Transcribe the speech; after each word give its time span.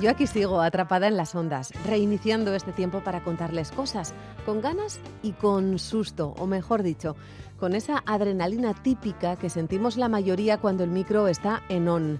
Yo 0.00 0.10
aquí 0.10 0.26
sigo 0.26 0.60
atrapada 0.60 1.06
en 1.06 1.16
las 1.16 1.36
ondas, 1.36 1.72
reiniciando 1.86 2.52
este 2.54 2.72
tiempo 2.72 3.00
para 3.00 3.22
contarles 3.22 3.70
cosas, 3.70 4.12
con 4.44 4.60
ganas 4.60 4.98
y 5.22 5.32
con 5.32 5.78
susto, 5.78 6.34
o 6.38 6.46
mejor 6.46 6.82
dicho, 6.82 7.14
con 7.60 7.76
esa 7.76 8.02
adrenalina 8.04 8.74
típica 8.74 9.36
que 9.36 9.48
sentimos 9.48 9.96
la 9.96 10.08
mayoría 10.08 10.58
cuando 10.58 10.82
el 10.82 10.90
micro 10.90 11.28
está 11.28 11.62
en 11.68 11.88
on. 11.88 12.18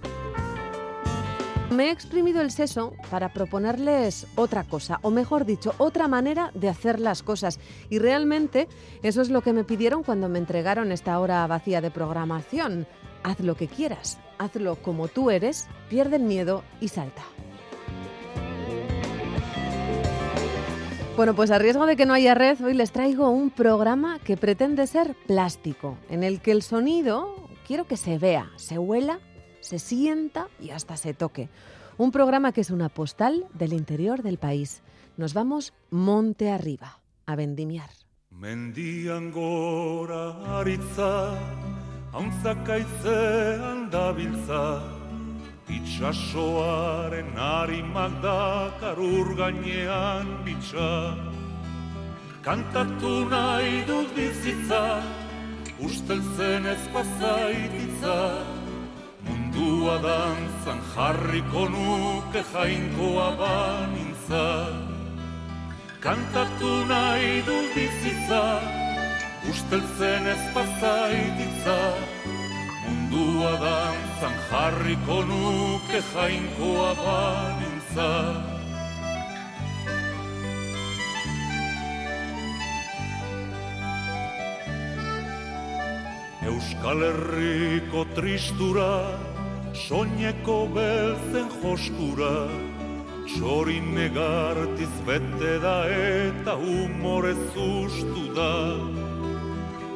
Me 1.69 1.87
he 1.87 1.91
exprimido 1.91 2.41
el 2.41 2.51
seso 2.51 2.93
para 3.11 3.33
proponerles 3.33 4.25
otra 4.35 4.63
cosa, 4.63 4.99
o 5.01 5.11
mejor 5.11 5.45
dicho, 5.45 5.75
otra 5.77 6.07
manera 6.07 6.51
de 6.53 6.69
hacer 6.69 7.01
las 7.01 7.23
cosas. 7.23 7.59
Y 7.89 7.99
realmente 7.99 8.69
eso 9.03 9.21
es 9.21 9.29
lo 9.29 9.41
que 9.41 9.51
me 9.51 9.65
pidieron 9.65 10.03
cuando 10.03 10.29
me 10.29 10.39
entregaron 10.39 10.93
esta 10.93 11.19
hora 11.19 11.45
vacía 11.47 11.81
de 11.81 11.91
programación. 11.91 12.87
Haz 13.23 13.41
lo 13.41 13.55
que 13.55 13.67
quieras, 13.67 14.19
hazlo 14.37 14.77
como 14.77 15.09
tú 15.09 15.29
eres, 15.29 15.67
pierde 15.89 16.15
el 16.15 16.23
miedo 16.23 16.63
y 16.79 16.87
salta. 16.87 17.23
Bueno, 21.15 21.33
pues 21.33 21.49
a 21.49 21.57
riesgo 21.59 21.85
de 21.85 21.95
que 21.95 22.05
no 22.05 22.13
haya 22.13 22.33
red, 22.33 22.61
hoy 22.61 22.73
les 22.73 22.91
traigo 22.91 23.29
un 23.29 23.49
programa 23.49 24.19
que 24.19 24.35
pretende 24.35 24.85
ser 24.85 25.15
plástico, 25.25 25.97
en 26.09 26.23
el 26.23 26.41
que 26.41 26.51
el 26.51 26.61
sonido 26.61 27.47
quiero 27.65 27.87
que 27.87 27.95
se 27.95 28.17
vea, 28.17 28.51
se 28.57 28.77
huela, 28.77 29.19
se 29.61 29.79
sienta 29.79 30.49
y 30.59 30.71
hasta 30.71 30.97
se 30.97 31.13
toque. 31.13 31.47
Un 31.97 32.11
programa 32.11 32.51
que 32.51 32.59
es 32.59 32.69
una 32.69 32.89
postal 32.89 33.45
del 33.53 33.71
interior 33.71 34.23
del 34.23 34.37
país. 34.37 34.81
Nos 35.15 35.33
vamos 35.33 35.73
monte 35.89 36.51
arriba, 36.51 36.99
a 37.25 37.37
vendimiar. 37.37 37.89
Mendian 38.29 39.31
itxasoaren 45.67 47.33
harimak 47.35 48.13
dakar 48.21 48.99
gainean 49.37 50.27
bitxa. 50.45 51.17
Kantatu 52.45 53.25
nahi 53.29 53.81
dut 53.87 54.09
bizitza, 54.15 55.01
usteltzen 55.81 56.65
ez 56.65 56.83
pazaititza, 56.93 58.17
mundua 59.25 59.97
dantzan 60.05 60.79
jarriko 60.93 61.63
nuke 61.73 62.43
jainkoa 62.53 63.29
banintza. 63.41 64.45
Kantatu 66.05 66.73
nahi 66.85 67.41
dut 67.47 67.73
bizitza, 67.73 68.43
usteltzen 69.49 70.27
ez 70.35 70.43
pazaititza, 70.53 71.79
mundua 73.15 73.51
dantzan 73.59 74.35
jarriko 74.49 75.23
nuke 75.23 76.01
jainkoa 76.13 76.91
banintza. 77.03 78.09
Euskal 86.45 86.99
Herriko 87.07 88.05
tristura, 88.15 88.91
soñeko 89.73 90.59
beltzen 90.75 91.49
joskura, 91.61 92.35
txorin 93.31 93.95
negartiz 93.95 94.93
bete 95.07 95.57
da 95.63 95.79
eta 95.89 96.59
humorez 96.61 97.41
ustu 97.55 98.29
da. 98.35 99.04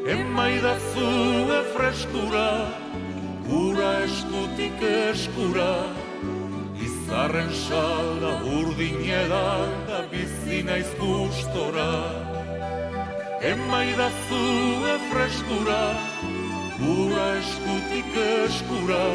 Emaidazu 0.08 1.52
freskura, 1.76 2.72
gura 3.48 3.90
eskutik 4.06 4.80
eskura, 4.82 5.72
izarren 6.80 7.52
salda 7.52 8.32
urdin 8.60 9.04
edan 9.04 9.74
da 9.90 10.00
bizi 10.12 10.64
naiz 10.64 10.88
gustora. 11.02 11.92
Emaidazu 13.44 14.44
freskura, 15.12 15.84
gura 16.80 17.28
eskutik 17.42 18.16
eskura, 18.46 19.06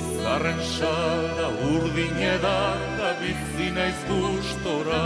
izarren 0.00 0.62
salda 0.78 1.52
urdin 1.74 2.16
edan 2.32 2.80
da 2.98 3.12
bizi 3.20 3.70
naiz 3.76 4.00
gustora. 4.08 5.04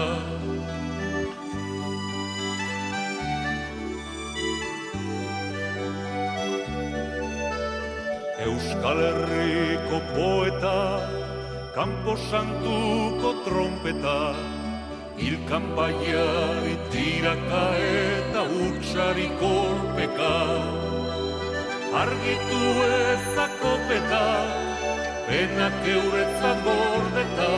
Euskal 8.81 8.97
Herriko 8.97 9.99
poeta, 10.17 11.05
kanpo 11.75 12.17
santuko 12.17 13.45
trompeta, 13.45 14.33
ilkan 15.21 15.77
baiari 15.77 16.77
tiraka 16.89 17.65
eta 17.77 18.43
utxari 18.65 19.29
kolpeka. 19.37 20.33
Argitu 21.93 22.63
ezako 22.89 23.73
peta, 23.89 24.29
penak 25.29 25.85
euretzat 25.85 26.65
gordeta, 26.65 27.53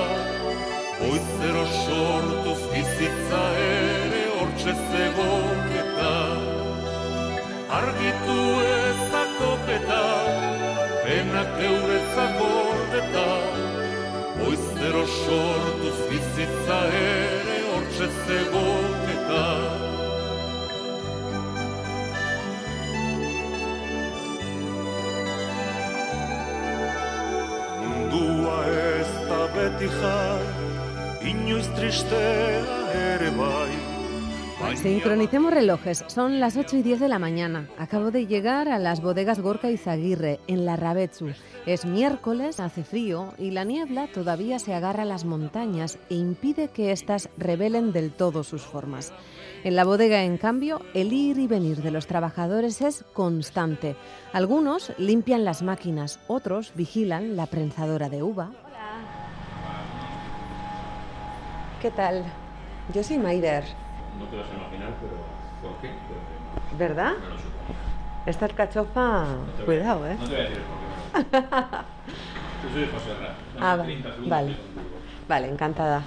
Oizero 1.06 1.66
sortuz 1.86 2.62
bizitza 2.72 3.44
ere 3.68 4.24
hortxe 4.40 4.74
zegoketa. 4.90 6.14
Argitu 7.78 8.40
ezako 8.74 9.52
peta, 11.12 11.24
penak 11.32 11.60
euretzak 11.60 12.38
gordeta, 12.38 13.28
Oizero 14.46 15.06
sortuz 15.06 15.98
bizitza 16.10 16.78
ere 16.88 17.58
hortxe 17.70 18.08
zegoketa. 18.26 19.46
Mundua 27.80 28.58
ez 28.66 29.12
da 29.28 29.42
beti 29.54 29.88
jai, 30.00 30.42
inoiz 31.30 31.68
tristea 31.76 32.80
ere 33.06 33.30
bai, 33.38 33.81
Sincronicemos 34.76 35.52
relojes, 35.52 36.04
son 36.08 36.40
las 36.40 36.56
8 36.56 36.78
y 36.78 36.82
10 36.82 37.00
de 37.00 37.08
la 37.08 37.18
mañana. 37.18 37.68
Acabo 37.78 38.10
de 38.10 38.26
llegar 38.26 38.68
a 38.68 38.78
las 38.78 39.00
bodegas 39.00 39.40
Gorka 39.40 39.70
y 39.70 39.76
Zaguirre, 39.76 40.40
en 40.46 40.64
la 40.64 40.76
Rabetsu. 40.76 41.28
Es 41.66 41.84
miércoles, 41.84 42.58
hace 42.58 42.82
frío 42.82 43.34
y 43.38 43.50
la 43.50 43.64
niebla 43.64 44.08
todavía 44.08 44.58
se 44.58 44.74
agarra 44.74 45.02
a 45.02 45.06
las 45.06 45.24
montañas 45.24 45.98
e 46.10 46.14
impide 46.14 46.68
que 46.68 46.90
éstas 46.90 47.28
revelen 47.36 47.92
del 47.92 48.12
todo 48.12 48.42
sus 48.44 48.62
formas. 48.62 49.12
En 49.62 49.76
la 49.76 49.84
bodega, 49.84 50.24
en 50.24 50.38
cambio, 50.38 50.80
el 50.94 51.12
ir 51.12 51.38
y 51.38 51.46
venir 51.46 51.82
de 51.82 51.90
los 51.90 52.06
trabajadores 52.06 52.80
es 52.82 53.04
constante. 53.12 53.94
Algunos 54.32 54.92
limpian 54.98 55.44
las 55.44 55.62
máquinas, 55.62 56.18
otros 56.26 56.72
vigilan 56.74 57.36
la 57.36 57.46
prensadora 57.46 58.08
de 58.08 58.22
uva. 58.22 58.50
¿Qué 61.80 61.90
tal? 61.90 62.24
Yo 62.92 63.02
soy 63.02 63.18
Maider. 63.18 63.64
No 64.18 64.26
te 64.26 64.36
vas 64.36 64.46
a 64.50 64.54
imaginar, 64.54 64.94
pero 65.00 65.14
¿por 65.62 65.80
qué? 65.80 65.88
Pero, 66.08 66.78
¿Verdad? 66.78 67.12
no 67.12 67.28
lo 67.28 67.36
supongo. 67.36 67.78
Esta 68.26 68.44
alcachofa, 68.44 69.24
No 69.24 69.52
te 69.56 69.62
voy 69.62 69.62
a- 69.62 69.64
cuidado, 69.64 70.06
¿eh? 70.06 70.16
No 70.20 70.24
te 70.28 70.30
voy 70.30 70.40
a 70.40 70.42
decir 70.48 70.58
el 70.58 70.64
por 70.64 71.24
qué. 71.24 71.38
Yo 72.62 72.72
soy 72.72 72.86
José 72.92 73.14
Ra. 73.20 73.34
Ah, 73.60 73.76
va- 73.76 73.84
30 73.84 74.08
segundos 74.10 74.30
vale. 74.30 74.56
Vale, 75.28 75.48
encantada. 75.48 76.02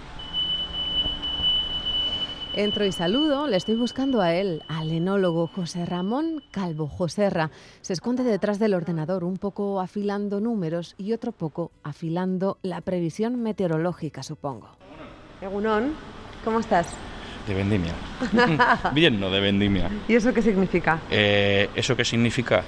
Entro 2.54 2.86
y 2.86 2.94
saludo, 2.94 3.48
le 3.48 3.58
estoy 3.58 3.76
buscando 3.76 4.22
a 4.22 4.34
él, 4.34 4.64
al 4.70 4.90
enólogo 4.90 5.48
José 5.48 5.86
Ramón 5.86 6.42
Calvo 6.52 6.88
Joserra. 6.88 7.52
Se 7.82 7.92
esconde 7.92 8.24
detrás 8.24 8.60
del 8.60 8.74
ordenador, 8.74 9.26
un 9.26 9.36
poco 9.36 9.82
afilando 9.82 10.40
números 10.40 10.96
y 10.98 11.12
otro 11.12 11.34
poco 11.34 11.72
afilando 11.84 12.58
la 12.62 12.80
previsión 12.80 13.42
meteorológica, 13.44 14.24
supongo. 14.24 14.70
Egunon, 15.42 15.96
¿cómo 16.46 16.60
estás? 16.62 16.88
De 17.48 17.54
vendimia. 17.54 17.94
Bien, 18.94 19.20
no 19.20 19.30
de 19.30 19.40
vendimia. 19.40 19.90
¿Y 20.08 20.16
eso 20.16 20.34
qué 20.34 20.42
significa? 20.42 21.00
Eh, 21.12 21.70
¿Eso 21.76 21.96
qué 21.96 22.04
significa? 22.04 22.64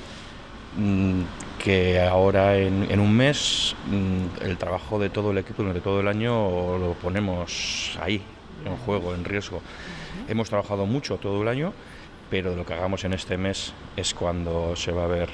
Mm, 0.78 1.22
que 1.64 2.00
ahora 2.02 2.58
en, 2.58 2.86
en 2.90 3.00
un 3.00 3.12
mes 3.12 3.76
mm, 3.88 4.44
el 4.46 4.58
trabajo 4.58 5.00
de 5.00 5.10
todo 5.10 5.32
el 5.32 5.40
equipo 5.40 5.64
durante 5.64 5.82
todo 5.82 6.00
el 6.02 6.08
año 6.08 6.78
lo 6.78 6.94
ponemos 7.02 7.98
ahí, 8.02 8.22
en 8.66 8.78
juego, 8.78 9.16
en 9.16 9.26
riesgo. 9.26 9.62
Hemos 10.28 10.50
trabajado 10.50 10.86
mucho 10.86 11.18
todo 11.18 11.42
el 11.42 11.48
año 11.48 11.74
pero 12.30 12.56
lo 12.56 12.66
que 12.66 12.74
hagamos 12.74 13.04
en 13.06 13.14
este 13.14 13.38
mes 13.38 13.74
es 13.96 14.14
cuando 14.14 14.76
se 14.76 14.92
va 14.92 15.06
a 15.06 15.08
ver 15.08 15.30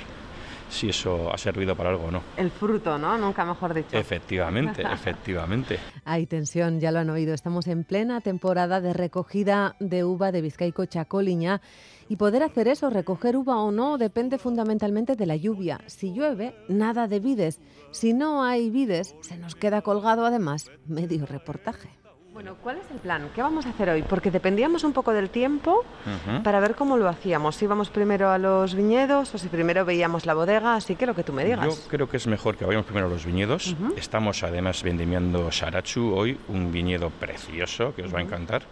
si 0.74 0.90
eso 0.90 1.32
ha 1.32 1.38
servido 1.38 1.76
para 1.76 1.92
algo 1.92 2.06
o 2.06 2.12
no. 2.12 2.22
El 2.36 2.52
fruto, 2.52 2.98
¿no? 2.98 3.18
Nunca 3.18 3.46
mejor 3.46 3.74
dicho. 3.74 3.96
Efectivamente, 3.96 4.82
efectivamente. 4.92 5.80
Hay 6.04 6.26
tensión, 6.26 6.80
ya 6.80 6.92
lo 6.92 7.00
han 7.00 7.10
oído. 7.10 7.34
Estamos 7.34 7.68
en 7.68 7.84
plena 7.84 8.22
temporada 8.22 8.82
de 8.82 8.94
recogida 8.94 9.76
de 9.80 10.04
uva 10.04 10.32
de 10.32 10.42
Vizcaico 10.42 10.86
Chacoliña 10.86 11.62
y 12.10 12.18
poder 12.18 12.44
hacer 12.44 12.68
eso, 12.68 12.90
recoger 12.90 13.38
uva 13.38 13.60
o 13.62 13.72
no, 13.72 13.98
depende 13.98 14.38
fundamentalmente 14.38 15.16
de 15.16 15.26
la 15.26 15.36
lluvia. 15.36 15.80
Si 15.88 16.14
llueve, 16.14 16.56
nada 16.68 17.08
de 17.08 17.20
vides. 17.20 17.62
Si 17.92 18.14
no 18.14 18.44
hay 18.44 18.70
vides, 18.70 19.16
se 19.22 19.38
nos 19.38 19.56
queda 19.56 19.82
colgado 19.82 20.26
además 20.26 20.70
medio 20.86 21.26
reportaje. 21.26 22.03
Bueno, 22.34 22.56
¿cuál 22.64 22.78
es 22.78 22.90
el 22.90 22.98
plan? 22.98 23.30
¿Qué 23.36 23.44
vamos 23.44 23.68
a 23.68 23.70
hacer 23.70 23.90
hoy? 23.92 24.02
Porque 24.02 24.32
dependíamos 24.32 24.84
un 24.84 24.92
poco 24.92 25.14
del 25.14 25.30
tiempo 25.30 25.86
para 26.44 26.60
ver 26.60 26.74
cómo 26.74 26.98
lo 26.98 27.08
hacíamos. 27.08 27.58
Si 27.58 27.66
íbamos 27.66 27.92
primero 27.92 28.32
a 28.32 28.40
los 28.40 28.74
viñedos 28.74 29.36
o 29.36 29.38
si 29.38 29.50
primero 29.50 29.86
veíamos 29.86 30.26
la 30.26 30.34
bodega, 30.34 30.76
así 30.76 30.96
que 30.96 31.06
lo 31.06 31.14
que 31.14 31.24
tú 31.24 31.32
me 31.32 31.46
digas. 31.46 31.64
Yo 31.64 31.88
creo 31.88 32.10
que 32.10 32.18
es 32.18 32.26
mejor 32.26 32.58
que 32.58 32.66
vayamos 32.66 32.88
primero 32.88 33.06
a 33.06 33.10
los 33.12 33.24
viñedos. 33.24 33.76
Estamos 33.96 34.42
además 34.42 34.82
vendimiando 34.82 35.52
Sarachu 35.52 36.12
hoy, 36.16 36.40
un 36.48 36.72
viñedo 36.72 37.12
precioso 37.12 37.94
que 37.94 38.02
os 38.02 38.14
va 38.14 38.18
a 38.18 38.24
encantar. 38.24 38.64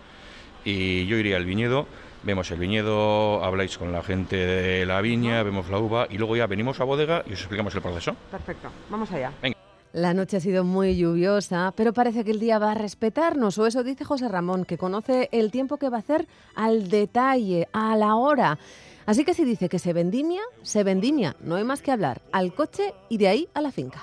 Y 0.66 1.06
yo 1.06 1.18
iría 1.18 1.38
al 1.38 1.46
viñedo, 1.46 1.86
vemos 2.24 2.50
el 2.50 2.58
viñedo, 2.58 3.44
habláis 3.44 3.78
con 3.78 3.92
la 3.92 4.02
gente 4.02 4.38
de 4.38 4.88
la 4.88 5.02
viña, 5.02 5.44
vemos 5.44 5.70
la 5.70 5.78
uva 5.78 6.08
y 6.10 6.18
luego 6.18 6.36
ya 6.36 6.48
venimos 6.48 6.80
a 6.80 6.84
bodega 6.84 7.24
y 7.28 7.34
os 7.34 7.40
explicamos 7.40 7.76
el 7.76 7.82
proceso. 7.84 8.16
Perfecto, 8.32 8.70
vamos 8.90 9.12
allá. 9.12 9.32
Venga. 9.40 9.61
La 9.94 10.14
noche 10.14 10.38
ha 10.38 10.40
sido 10.40 10.64
muy 10.64 10.96
lluviosa, 10.96 11.74
pero 11.76 11.92
parece 11.92 12.24
que 12.24 12.32
el 12.32 12.40
día 12.40 12.60
va 12.60 12.72
a 12.72 12.76
respetarnos, 12.76 13.58
o 13.58 13.68
eso 13.68 13.84
dice 13.84 14.06
José 14.06 14.30
Ramón, 14.30 14.64
que 14.64 14.78
conoce 14.78 15.28
el 15.34 15.52
tiempo 15.52 15.76
que 15.76 15.90
va 15.90 15.98
a 15.98 16.00
hacer 16.00 16.28
al 16.56 16.88
detalle, 16.88 17.68
a 17.74 17.98
la 17.98 18.16
hora. 18.16 18.58
Así 19.06 19.26
que 19.26 19.34
si 19.34 19.44
dice 19.44 19.68
que 19.68 19.80
se 19.80 19.92
vendimia, 19.92 20.42
se 20.62 20.86
vendimia, 20.86 21.36
no 21.42 21.56
hay 21.56 21.66
más 21.66 21.82
que 21.82 21.92
hablar, 21.92 22.22
al 22.32 22.54
coche 22.54 22.94
y 23.10 23.18
de 23.18 23.28
ahí 23.28 23.50
a 23.54 23.60
la 23.60 23.72
finca. 23.72 24.00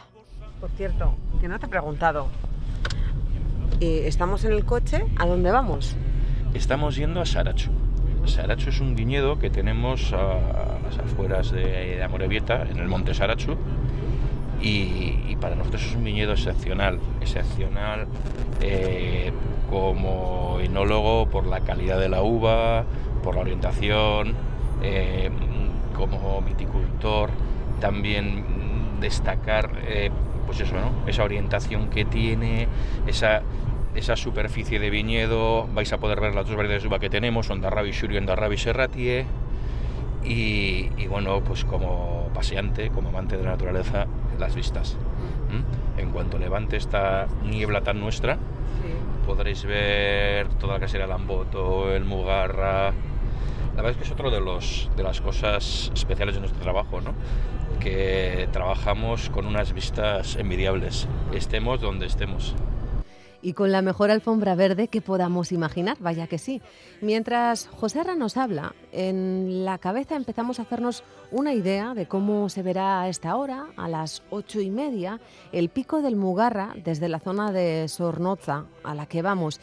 Por 0.61 0.69
cierto, 0.73 1.14
que 1.40 1.49
no 1.49 1.58
te 1.58 1.64
he 1.64 1.69
preguntado. 1.70 2.26
Eh, 3.81 4.02
¿Estamos 4.06 4.44
en 4.44 4.52
el 4.52 4.67
coche? 4.67 5.06
¿A 5.17 5.25
dónde 5.25 5.50
vamos? 5.50 5.96
Estamos 6.52 6.96
yendo 6.96 7.23
a 7.23 7.26
Sarachu. 7.26 7.70
Sarachu 8.26 8.69
es 8.69 8.81
un 8.81 8.94
viñedo 8.94 9.38
que 9.38 9.49
tenemos 9.49 10.12
a 10.12 10.81
las 10.82 10.99
afueras 10.99 11.50
de, 11.50 11.62
de 11.62 12.02
Amorebieta, 12.02 12.62
en 12.69 12.76
el 12.76 12.88
monte 12.88 13.14
Sarachu, 13.14 13.56
y, 14.61 15.37
para 15.41 15.55
nosotros 15.55 15.85
es 15.85 15.95
un 15.95 16.05
viñedo 16.05 16.33
excepcional, 16.33 16.99
excepcional 17.21 18.09
eh, 18.61 19.33
como 19.71 20.59
enólogo 20.61 21.29
por 21.29 21.47
la 21.47 21.61
calidad 21.61 22.01
de 22.01 22.09
la 22.09 22.23
uva, 22.23 22.85
por 23.23 23.37
la 23.37 23.43
orientación, 23.43 24.35
eh, 24.83 25.31
como 25.95 26.43
viticultor, 26.43 27.31
también 27.81 28.45
destacar 29.01 29.71
eh, 29.87 30.11
pues 30.47 30.61
eso, 30.61 30.75
esa 31.07 31.25
orientación 31.25 31.91
que 31.91 32.05
tiene, 32.05 32.67
esa, 33.07 33.43
esa 33.95 34.17
superficie 34.17 34.79
de 34.79 34.91
viñedo, 34.91 35.69
vais 35.75 35.93
a 35.93 35.99
poder 35.99 36.21
ver 36.21 36.35
las 36.35 36.47
dos 36.47 36.57
variedades 36.57 36.83
de 36.83 36.89
uva 36.89 36.99
que 36.99 37.11
tenemos, 37.11 37.51
Ondarrabi 37.51 37.93
Shuri 37.93 38.15
y 38.15 38.19
Ondarrabi 38.19 38.57
Serratie, 38.57 39.27
y, 40.25 41.07
bueno, 41.07 41.41
pues 41.43 41.65
como 41.65 42.29
paseante, 42.35 42.91
como 42.91 43.09
amante 43.09 43.37
de 43.37 43.45
la 43.45 43.51
naturaleza, 43.51 44.07
las 44.38 44.55
vistas. 44.55 44.96
¿Mm? 45.50 46.00
En 46.00 46.11
cuanto 46.11 46.38
levante 46.38 46.76
esta 46.76 47.26
niebla 47.44 47.82
tan 47.82 48.00
nuestra, 48.00 48.35
sí. 48.35 48.93
podréis 49.26 49.64
ver 49.64 50.49
toda 50.55 50.75
la 50.75 50.81
casera 50.81 51.06
Lamboto, 51.06 51.93
el 51.93 52.05
Mugarra. 52.05 52.93
La 53.76 53.82
verdad 53.82 53.93
es 53.93 53.96
que 53.96 54.05
es 54.05 54.11
otro 54.11 54.31
de, 54.31 54.40
los, 54.40 54.90
de 54.96 55.02
las 55.02 55.20
cosas 55.20 55.90
especiales 55.94 56.35
de 56.35 56.40
nuestro 56.40 56.61
trabajo, 56.61 57.00
¿no? 57.00 57.14
que 57.79 58.49
trabajamos 58.50 59.31
con 59.31 59.46
unas 59.46 59.73
vistas 59.73 60.37
envidiables, 60.37 61.06
estemos 61.32 61.81
donde 61.81 62.06
estemos 62.06 62.55
y 63.43 63.52
con 63.52 63.73
la 63.73 63.82
mejor 63.82 64.11
alfombra 64.11 64.55
verde 64.55 64.88
que 64.88 65.00
podamos 65.00 65.52
imaginar, 65.52 65.96
vaya 66.00 66.26
que 66.26 66.38
sí. 66.38 66.61
Mientras 67.00 67.69
José 67.69 68.00
Arra 68.00 68.17
nos 68.17 68.37
habla, 68.37 68.75
en 68.93 69.64
la 69.64 69.79
cabeza 69.79 70.17
empezamos 70.17 70.58
a 70.58 70.62
hacernos 70.62 71.05
una 71.31 71.52
idea 71.52 71.94
de 71.94 72.06
cómo 72.06 72.49
se 72.49 72.62
verá 72.62 73.02
a 73.02 73.08
esta 73.08 73.37
hora, 73.37 73.67
a 73.76 73.88
las 73.88 74.23
ocho 74.31 74.61
y 74.61 74.70
media, 74.70 75.20
el 75.52 75.69
pico 75.69 76.02
del 76.02 76.17
Mugarra 76.17 76.75
desde 76.85 77.08
la 77.08 77.20
zona 77.20 77.52
de 77.52 77.87
Sornoza 77.88 78.67
a 78.82 78.94
la 78.94 79.06
que 79.06 79.23
vamos. 79.23 79.61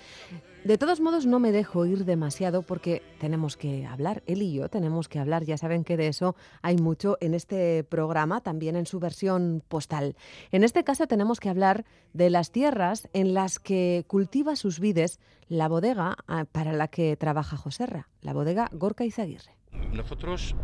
De 0.66 0.80
todos 0.80 1.00
modos, 1.00 1.28
no 1.28 1.40
me 1.40 1.52
dejo 1.52 1.86
ir 1.86 2.06
demasiado 2.06 2.64
porque 2.64 3.04
tenemos 3.20 3.56
que 3.56 3.86
hablar, 3.86 4.24
él 4.26 4.42
y 4.42 4.52
yo 4.52 4.68
tenemos 4.68 5.08
que 5.08 5.20
hablar. 5.20 5.46
Ya 5.46 5.60
saben 5.60 5.84
que 5.84 5.96
de 5.96 6.08
eso 6.08 6.36
hay 6.64 6.78
mucho 6.78 7.20
en 7.22 7.36
este 7.36 7.84
programa, 7.84 8.42
también 8.42 8.76
en 8.76 8.88
su 8.88 9.00
versión 9.00 9.62
postal. 9.68 10.16
En 10.52 10.64
este 10.64 10.84
caso 10.84 11.06
tenemos 11.06 11.40
que 11.40 11.50
hablar 11.50 11.86
de 12.14 12.32
las 12.32 12.52
tierras 12.52 13.08
en 13.14 13.36
las 13.36 13.60
que 13.60 14.06
cultiva 14.08 14.56
sus 14.56 14.80
vides 14.80 15.20
la 15.50 15.68
bodega 15.68 16.18
ah, 16.28 16.46
para 16.52 16.74
la 16.74 16.88
que 16.88 17.16
trabaja 17.16 17.58
Joserra, 17.58 18.08
la 18.22 18.34
bodega 18.34 18.68
Gorka 18.74 19.06
Izaguirre. 19.06 19.56
Nosotros 19.94 20.56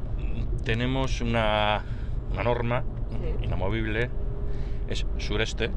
tenemos 0.64 1.22
una, 1.22 1.86
una 2.32 2.42
norma 2.42 2.84
sí. 3.12 3.46
inamovible, 3.46 4.10
es 4.90 5.06
sureste, 5.20 5.70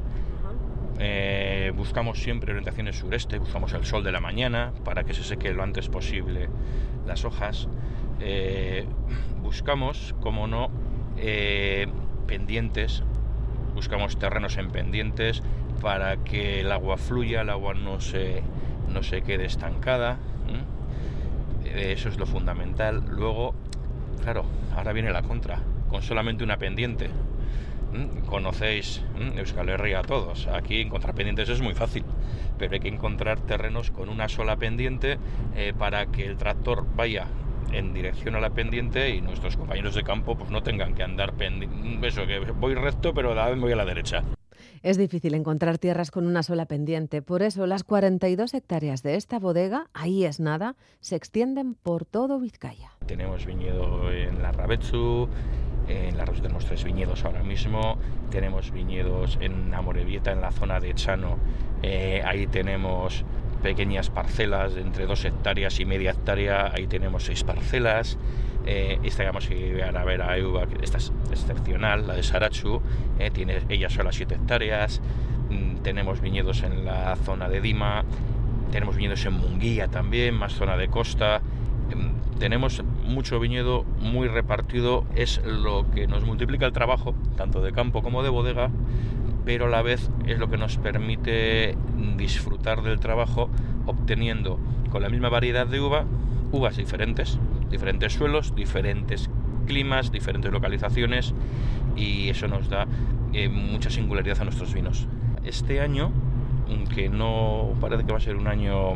eh, 0.97 1.73
buscamos 1.75 2.19
siempre 2.19 2.51
orientaciones 2.51 2.97
sureste, 2.97 3.37
buscamos 3.37 3.73
el 3.73 3.85
sol 3.85 4.03
de 4.03 4.11
la 4.11 4.21
mañana 4.21 4.73
para 4.83 5.03
que 5.03 5.13
se 5.13 5.23
seque 5.23 5.53
lo 5.53 5.63
antes 5.63 5.89
posible 5.89 6.47
las 7.05 7.25
hojas. 7.25 7.67
Eh, 8.19 8.85
buscamos, 9.41 10.15
como 10.21 10.47
no, 10.47 10.69
eh, 11.17 11.87
pendientes, 12.27 13.03
buscamos 13.73 14.17
terrenos 14.17 14.57
en 14.57 14.69
pendientes 14.69 15.43
para 15.81 16.17
que 16.17 16.61
el 16.61 16.71
agua 16.71 16.97
fluya, 16.97 17.41
el 17.41 17.49
agua 17.49 17.73
no 17.73 17.99
se, 17.99 18.41
no 18.91 19.03
se 19.03 19.21
quede 19.21 19.45
estancada. 19.45 20.17
Eso 21.75 22.07
es 22.07 22.17
lo 22.17 22.25
fundamental. 22.25 23.03
Luego, 23.09 23.53
claro, 24.23 24.45
ahora 24.77 24.93
viene 24.93 25.11
la 25.11 25.23
contra, 25.23 25.59
con 25.89 26.01
solamente 26.01 26.41
una 26.41 26.57
pendiente 26.57 27.09
conocéis 28.27 29.01
Euskal 29.37 29.69
Herria 29.69 29.99
a 29.99 30.03
todos. 30.03 30.47
Aquí 30.47 30.81
encontrar 30.81 31.15
pendientes 31.15 31.49
es 31.49 31.61
muy 31.61 31.73
fácil, 31.73 32.03
pero 32.57 32.73
hay 32.73 32.79
que 32.79 32.87
encontrar 32.87 33.39
terrenos 33.39 33.91
con 33.91 34.09
una 34.09 34.29
sola 34.29 34.57
pendiente 34.57 35.17
eh, 35.55 35.73
para 35.77 36.07
que 36.07 36.25
el 36.25 36.37
tractor 36.37 36.85
vaya 36.95 37.27
en 37.71 37.93
dirección 37.93 38.35
a 38.35 38.39
la 38.39 38.51
pendiente 38.51 39.09
y 39.09 39.21
nuestros 39.21 39.57
compañeros 39.57 39.95
de 39.95 40.03
campo 40.03 40.37
pues 40.37 40.49
no 40.49 40.63
tengan 40.63 40.93
que 40.93 41.03
andar 41.03 41.33
pendiente. 41.33 42.07
Eso, 42.07 42.25
que 42.25 42.39
voy 42.39 42.75
recto, 42.75 43.13
pero 43.13 43.31
a 43.31 43.35
la 43.35 43.49
vez 43.49 43.59
voy 43.59 43.71
a 43.71 43.75
la 43.75 43.85
derecha. 43.85 44.23
Es 44.83 44.97
difícil 44.97 45.33
encontrar 45.33 45.77
tierras 45.79 46.11
con 46.11 46.27
una 46.27 46.43
sola 46.43 46.67
pendiente, 46.67 47.21
por 47.21 47.41
eso 47.41 47.65
las 47.65 47.83
42 47.83 48.53
hectáreas 48.53 49.01
de 49.01 49.15
esta 49.15 49.39
bodega, 49.39 49.87
ahí 49.93 50.25
es 50.25 50.39
nada, 50.39 50.75
se 50.99 51.15
extienden 51.15 51.73
por 51.73 52.05
todo 52.05 52.39
Vizcaya. 52.39 52.91
Tenemos 53.07 53.45
viñedo 53.45 54.11
en 54.11 54.41
la 54.41 54.51
Rabetsu, 54.51 55.27
en 55.87 56.17
la 56.17 56.25
Rosa 56.25 56.41
tenemos 56.41 56.65
tres 56.65 56.83
viñedos 56.83 57.25
ahora 57.25 57.43
mismo, 57.43 57.97
tenemos 58.31 58.71
viñedos 58.71 59.37
en 59.41 59.73
Amorebieta, 59.73 60.31
en 60.31 60.41
la 60.41 60.51
zona 60.51 60.79
de 60.79 60.93
Chano, 60.93 61.37
eh, 61.83 62.21
ahí 62.25 62.47
tenemos 62.47 63.23
pequeñas 63.61 64.09
parcelas 64.09 64.75
de 64.75 64.81
entre 64.81 65.05
dos 65.05 65.25
hectáreas 65.25 65.79
y 65.79 65.85
media 65.85 66.11
hectárea, 66.11 66.71
ahí 66.73 66.87
tenemos 66.87 67.23
seis 67.23 67.43
parcelas. 67.43 68.17
Eh, 68.67 68.99
esta 69.03 69.23
vamos 69.23 69.49
a 69.49 69.53
ir 69.53 69.83
a 69.83 70.03
ver 70.03 70.21
a 70.21 70.37
Euba, 70.37 70.65
que 70.67 70.83
esta 70.83 70.97
es 70.97 71.11
excepcional, 71.31 72.07
la 72.07 72.15
de 72.15 72.23
Sarachu, 72.23 72.81
eh, 73.19 73.29
tiene 73.31 73.61
ella 73.69 73.89
sola 73.89 74.11
siete 74.11 74.35
hectáreas. 74.35 75.01
Mm, 75.49 75.77
tenemos 75.77 76.21
viñedos 76.21 76.63
en 76.63 76.85
la 76.85 77.15
zona 77.15 77.47
de 77.47 77.61
Dima, 77.61 78.03
tenemos 78.71 78.95
viñedos 78.95 79.25
en 79.25 79.33
Munguía 79.33 79.87
también, 79.87 80.33
más 80.35 80.53
zona 80.53 80.77
de 80.77 80.87
costa. 80.87 81.41
Mm, 81.93 82.39
tenemos 82.39 82.83
mucho 83.05 83.39
viñedo 83.39 83.83
muy 83.99 84.27
repartido, 84.27 85.05
es 85.15 85.41
lo 85.45 85.89
que 85.91 86.07
nos 86.07 86.25
multiplica 86.25 86.65
el 86.65 86.73
trabajo, 86.73 87.13
tanto 87.37 87.61
de 87.61 87.71
campo 87.71 88.01
como 88.01 88.23
de 88.23 88.29
bodega, 88.29 88.69
pero 89.45 89.65
a 89.65 89.69
la 89.69 89.81
vez 89.81 90.09
es 90.25 90.39
lo 90.39 90.49
que 90.49 90.57
nos 90.57 90.77
permite 90.77 91.77
disfrutar 92.17 92.81
del 92.81 92.99
trabajo 92.99 93.49
obteniendo 93.85 94.59
con 94.89 95.03
la 95.03 95.09
misma 95.09 95.29
variedad 95.29 95.67
de 95.67 95.79
uva 95.79 96.05
uvas 96.51 96.77
diferentes, 96.77 97.37
diferentes 97.69 98.13
suelos, 98.13 98.55
diferentes 98.55 99.29
climas, 99.65 100.11
diferentes 100.11 100.51
localizaciones 100.51 101.33
y 101.95 102.29
eso 102.29 102.47
nos 102.47 102.69
da 102.69 102.87
eh, 103.33 103.49
mucha 103.49 103.89
singularidad 103.89 104.41
a 104.41 104.45
nuestros 104.45 104.73
vinos. 104.73 105.07
Este 105.43 105.81
año, 105.81 106.11
aunque 106.69 107.09
no 107.09 107.73
parece 107.81 108.05
que 108.05 108.11
va 108.11 108.17
a 108.17 108.21
ser 108.21 108.35
un 108.35 108.47
año 108.47 108.93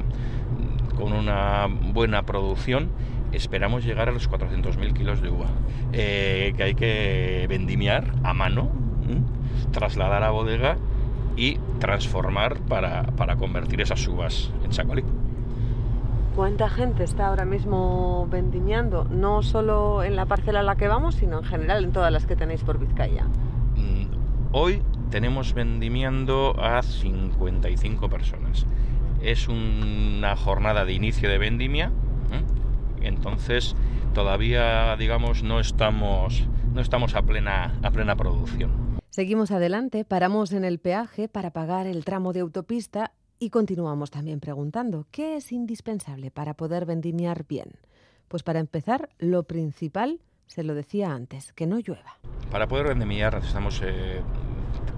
con 0.99 1.13
una 1.13 1.67
buena 1.67 2.23
producción, 2.23 2.89
esperamos 3.31 3.85
llegar 3.85 4.09
a 4.09 4.11
los 4.11 4.29
400.000 4.29 4.93
kilos 4.93 5.21
de 5.21 5.29
uva, 5.29 5.47
eh, 5.93 6.53
que 6.57 6.63
hay 6.63 6.75
que 6.75 7.45
vendimiar 7.47 8.11
a 8.23 8.33
mano, 8.33 8.69
¿eh? 9.07 9.19
trasladar 9.71 10.23
a 10.23 10.31
bodega 10.31 10.77
y 11.37 11.57
transformar 11.79 12.59
para, 12.59 13.03
para 13.15 13.37
convertir 13.37 13.79
esas 13.81 14.05
uvas 14.07 14.51
en 14.63 14.71
chacolí. 14.71 15.03
¿Cuánta 16.35 16.69
gente 16.69 17.03
está 17.03 17.27
ahora 17.27 17.45
mismo 17.45 18.27
vendimiando? 18.29 19.05
No 19.05 19.41
solo 19.41 20.03
en 20.03 20.15
la 20.15 20.25
parcela 20.25 20.59
a 20.59 20.63
la 20.63 20.75
que 20.75 20.87
vamos, 20.87 21.15
sino 21.15 21.39
en 21.39 21.43
general 21.45 21.83
en 21.83 21.91
todas 21.91 22.11
las 22.11 22.25
que 22.25 22.35
tenéis 22.35 22.63
por 22.63 22.77
Vizcaya. 22.77 23.23
Mm, 23.75 23.99
Hoy 24.51 24.81
tenemos 25.11 25.53
vendimiando 25.53 26.55
a 26.59 26.81
55 26.81 28.09
personas. 28.09 28.65
Es 29.21 29.47
una 29.47 30.35
jornada 30.35 30.85
de 30.85 30.93
inicio 30.93 31.29
de 31.29 31.37
vendimia, 31.37 31.91
¿eh? 32.31 32.43
entonces 33.01 33.75
todavía, 34.13 34.95
digamos, 34.97 35.43
no 35.43 35.59
estamos, 35.59 36.47
no 36.73 36.81
estamos 36.81 37.15
a, 37.15 37.21
plena, 37.21 37.79
a 37.83 37.91
plena 37.91 38.15
producción. 38.15 38.99
Seguimos 39.09 39.51
adelante, 39.51 40.05
paramos 40.05 40.53
en 40.53 40.63
el 40.63 40.79
peaje 40.79 41.27
para 41.27 41.51
pagar 41.51 41.87
el 41.87 42.05
tramo 42.05 42.31
de 42.31 42.41
autopista 42.41 43.11
y 43.39 43.49
continuamos 43.49 44.11
también 44.11 44.39
preguntando, 44.39 45.07
¿qué 45.11 45.37
es 45.37 45.51
indispensable 45.51 46.31
para 46.31 46.53
poder 46.53 46.85
vendimiar 46.85 47.45
bien? 47.47 47.71
Pues 48.27 48.43
para 48.43 48.59
empezar, 48.59 49.09
lo 49.17 49.43
principal, 49.43 50.19
se 50.45 50.63
lo 50.63 50.75
decía 50.75 51.11
antes, 51.11 51.53
que 51.53 51.65
no 51.65 51.79
llueva. 51.79 52.19
Para 52.51 52.67
poder 52.67 52.87
vendimiar 52.87 53.33
necesitamos 53.33 53.81
eh, 53.83 54.21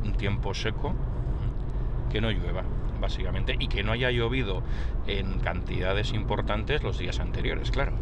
un 0.04 0.14
tiempo 0.14 0.54
seco, 0.54 0.90
¿eh? 0.90 2.12
que 2.12 2.22
no 2.22 2.32
llueva, 2.32 2.64
básicamente, 3.02 3.56
y 3.60 3.68
que 3.68 3.84
no 3.84 3.92
haya 3.92 4.12
llovido 4.12 4.64
en 5.08 5.40
cantidades 5.40 6.14
importantes 6.14 6.84
los 6.84 6.98
días 6.98 7.20
anteriores, 7.20 7.72
claro. 7.72 7.94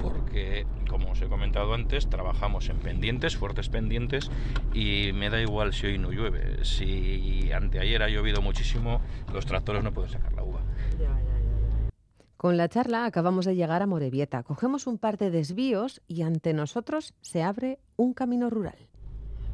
Porque, 0.00 0.64
como 0.88 1.10
os 1.10 1.20
he 1.20 1.26
comentado 1.26 1.74
antes, 1.74 2.08
trabajamos 2.08 2.68
en 2.68 2.78
pendientes, 2.78 3.36
fuertes 3.36 3.68
pendientes, 3.68 4.30
y 4.72 5.10
me 5.12 5.28
da 5.28 5.40
igual 5.40 5.74
si 5.74 5.88
hoy 5.88 5.98
no 5.98 6.12
llueve. 6.12 6.64
Si 6.64 7.50
anteayer 7.52 8.02
ha 8.02 8.08
llovido 8.08 8.40
muchísimo, 8.40 9.02
los 9.32 9.44
tractores 9.44 9.82
no 9.82 9.92
pueden 9.92 10.10
sacar 10.10 10.32
la 10.32 10.44
uva. 10.44 10.60
Con 12.36 12.56
la 12.56 12.68
charla 12.68 13.04
acabamos 13.04 13.46
de 13.46 13.56
llegar 13.56 13.82
a 13.82 13.86
Morevieta. 13.86 14.44
Cogemos 14.44 14.86
un 14.86 14.96
par 14.96 15.18
de 15.18 15.32
desvíos 15.32 16.00
y 16.06 16.22
ante 16.22 16.54
nosotros 16.54 17.12
se 17.20 17.42
abre 17.42 17.80
un 17.96 18.14
camino 18.14 18.48
rural. 18.48 18.78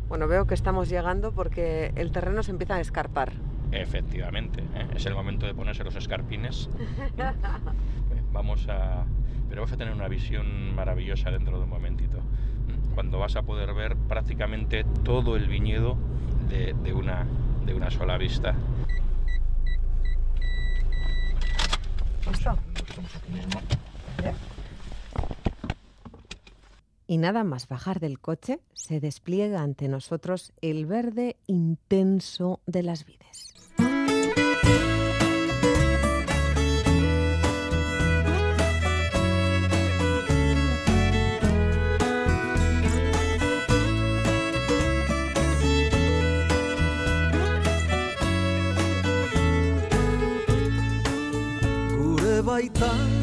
Bueno, 0.07 0.29
veo 0.29 0.47
que 0.47 0.53
estamos 0.53 0.91
llegando 0.91 1.33
porque 1.33 1.93
el 1.97 2.13
terreno 2.13 2.43
se 2.43 2.51
empieza 2.51 2.75
a 2.75 2.81
escarpar. 2.81 3.33
Efectivamente, 3.75 4.63
¿eh? 4.75 4.87
es 4.95 5.05
el 5.07 5.15
momento 5.15 5.47
de 5.47 5.55
ponerse 5.55 5.83
los 5.83 5.97
escarpines. 5.97 6.71
Vamos 8.33 8.69
a... 8.69 9.05
Pero 9.49 9.63
vas 9.63 9.73
a 9.73 9.77
tener 9.77 9.93
una 9.93 10.09
visión 10.09 10.75
maravillosa 10.75 11.31
dentro 11.31 11.59
de 11.59 11.65
un 11.65 11.71
momentito. 11.71 12.19
¿eh? 12.19 12.79
Cuando 12.95 13.19
vas 13.19 13.35
a 13.35 13.43
poder 13.43 13.75
ver 13.75 13.97
prácticamente 13.97 14.85
todo 15.03 15.37
el 15.37 15.49
viñedo 15.49 15.97
de, 16.49 16.75
de 16.83 16.93
una, 16.93 17.27
de 17.67 17.75
una 17.75 17.91
sola 17.91 18.17
vista. 18.17 18.55
¿Esto? 22.31 22.57
Y 27.07 27.19
nada 27.19 27.45
más 27.45 27.69
bajar 27.69 28.01
del 28.01 28.19
coche, 28.19 28.61
se 28.73 29.01
despliega 29.01 29.63
ante 29.63 29.89
nosotros 29.89 30.53
el 30.63 30.87
verde 30.87 31.37
intenso 31.47 32.61
de 32.67 32.83
las 32.83 33.05
vides. 33.05 33.24
vai 52.55 52.67
estar. 52.67 53.14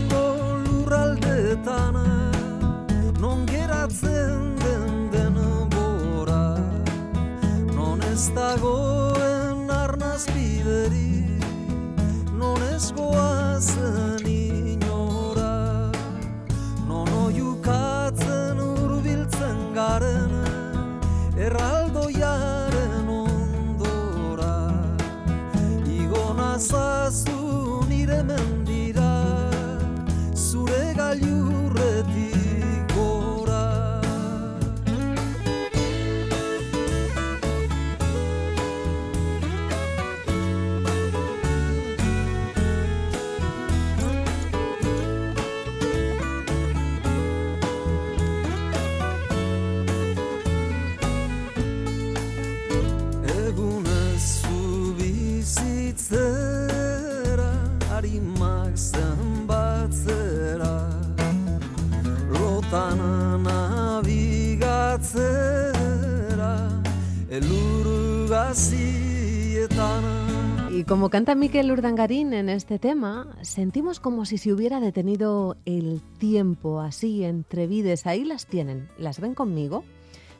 Como 70.91 71.09
canta 71.09 71.35
Miquel 71.35 71.71
Urdangarín 71.71 72.33
en 72.33 72.49
este 72.49 72.77
tema, 72.77 73.25
sentimos 73.43 74.01
como 74.01 74.25
si 74.25 74.37
se 74.37 74.51
hubiera 74.51 74.81
detenido 74.81 75.55
el 75.63 76.01
tiempo 76.17 76.81
así 76.81 77.23
entre 77.23 77.65
vides. 77.65 78.05
Ahí 78.05 78.25
las 78.25 78.45
tienen. 78.45 78.89
¿Las 78.97 79.21
ven 79.21 79.33
conmigo? 79.33 79.85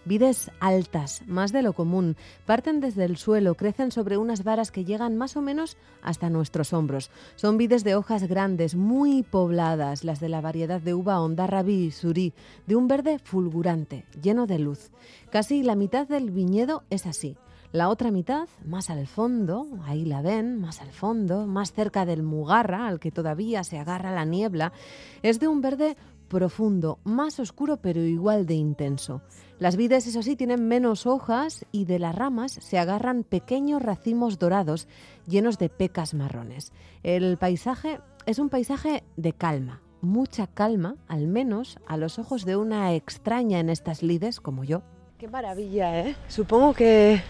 Vides 0.04 0.52
altas, 0.60 1.22
más 1.26 1.54
de 1.54 1.62
lo 1.62 1.72
común, 1.72 2.18
parten 2.46 2.82
desde 2.82 3.06
el 3.06 3.16
suelo, 3.16 3.56
crecen 3.56 3.94
sobre 3.94 4.18
unas 4.18 4.44
varas 4.44 4.72
que 4.72 4.84
llegan 4.84 5.16
más 5.16 5.38
o 5.38 5.42
menos 5.42 5.78
hasta 6.02 6.30
nuestros 6.30 6.74
hombros. 6.74 7.12
Son 7.38 7.58
vides 7.58 7.86
de 7.86 7.96
hojas 7.96 8.28
grandes, 8.28 8.76
muy 8.76 9.24
pobladas, 9.24 10.04
las 10.04 10.20
de 10.20 10.28
la 10.28 10.42
variedad 10.42 10.82
de 10.82 10.94
uva 10.94 11.22
Ondarrabi 11.22 11.86
y 11.86 11.92
Surí, 11.92 12.34
de 12.68 12.76
un 12.76 12.90
verde 12.90 13.20
fulgurante, 13.20 14.04
lleno 14.22 14.48
de 14.48 14.60
luz. 14.60 14.92
Casi 15.30 15.64
la 15.64 15.76
mitad 15.76 16.10
del 16.10 16.30
viñedo 16.30 16.84
es 16.90 17.06
así. 17.06 17.38
La 17.72 17.88
otra 17.88 18.12
mitad, 18.12 18.50
más 18.66 18.90
al 18.90 19.08
fondo, 19.08 19.66
ahí 19.86 20.04
la 20.04 20.22
ven, 20.22 20.60
más 20.60 20.82
al 20.82 20.92
fondo, 20.92 21.48
más 21.48 21.72
cerca 21.72 22.06
del 22.06 22.22
Mugarra, 22.22 22.86
al 22.86 23.00
que 23.00 23.12
todavía 23.12 23.64
se 23.64 23.80
agarra 23.80 24.12
la 24.12 24.26
niebla, 24.26 24.74
es 25.22 25.40
de 25.40 25.48
un 25.48 25.62
verde 25.62 25.96
profundo, 26.28 27.00
más 27.06 27.40
oscuro 27.40 27.78
pero 27.78 28.02
igual 28.02 28.46
de 28.46 28.56
intenso. 28.56 29.22
Las 29.58 29.78
vides, 29.78 30.06
eso 30.06 30.22
sí, 30.22 30.36
tienen 30.36 30.68
menos 30.68 31.06
hojas 31.06 31.66
y 31.72 31.86
de 31.86 31.98
las 31.98 32.14
ramas 32.14 32.52
se 32.52 32.78
agarran 32.78 33.24
pequeños 33.24 33.82
racimos 33.82 34.38
dorados 34.38 34.90
llenos 35.26 35.58
de 35.58 35.70
pecas 35.70 36.14
marrones. 36.14 36.74
El 37.04 37.38
paisaje 37.38 38.02
es 38.26 38.40
un 38.40 38.50
paisaje 38.50 39.06
de 39.16 39.32
calma, 39.32 39.82
mucha 40.02 40.48
calma, 40.48 40.98
al 41.08 41.28
menos 41.28 41.80
a 41.88 41.96
los 41.96 42.20
ojos 42.20 42.44
de 42.44 42.58
una 42.58 42.94
extraña 42.96 43.60
en 43.60 43.70
estas 43.70 44.04
lides 44.04 44.42
como 44.42 44.66
yo. 44.66 44.84
Qué 45.22 45.28
maravilla, 45.28 46.00
¿eh? 46.00 46.16
Supongo 46.30 46.74
que 46.74 47.22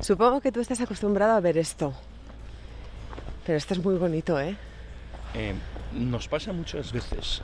supongo 0.00 0.42
que 0.42 0.52
tú 0.52 0.60
estás 0.60 0.82
acostumbrado 0.82 1.32
a 1.32 1.40
ver 1.40 1.56
esto. 1.56 1.94
Pero 3.46 3.56
esto 3.56 3.72
es 3.72 3.82
muy 3.82 3.94
bonito, 3.94 4.38
¿eh? 4.38 4.54
Eh, 5.32 5.54
nos 5.94 6.28
pasa 6.28 6.52
muchas 6.52 6.92
veces 6.92 7.40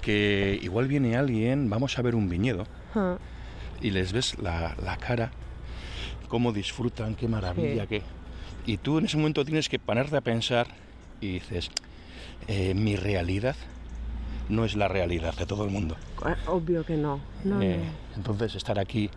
que 0.00 0.58
igual 0.62 0.88
viene 0.88 1.18
alguien, 1.18 1.68
vamos 1.68 1.98
a 1.98 2.00
ver 2.00 2.14
un 2.14 2.30
viñedo, 2.30 2.64
Ah, 2.94 3.18
y 3.82 3.90
les 3.90 4.14
ves 4.14 4.38
la, 4.38 4.74
la 4.82 4.96
cara, 4.96 5.32
cómo 6.28 6.54
disfrutan, 6.54 7.14
qué 7.14 7.28
maravilla, 7.28 7.82
Sí. 7.82 7.88
qué... 7.88 8.02
Y 8.64 8.78
tú 8.78 8.96
en 9.00 9.04
ese 9.04 9.18
momento 9.18 9.44
tienes 9.44 9.68
que 9.68 9.78
ponerte 9.78 10.16
a 10.16 10.22
pensar 10.22 10.66
y 11.20 11.32
dices, 11.32 11.70
eh, 12.48 12.72
mi 12.72 12.96
realidad 12.96 13.56
no 14.48 14.64
es 14.64 14.76
la 14.76 14.88
realidad 14.88 15.34
de 15.34 15.46
todo 15.46 15.64
el 15.64 15.70
mundo. 15.70 15.96
Obvio 16.46 16.84
que 16.84 16.96
no. 16.96 17.20
No, 17.44 17.60
Eh, 17.62 17.78
no. 17.78 18.16
entonces 18.16 18.54
estar 18.54 18.78
aquí, 18.78 19.10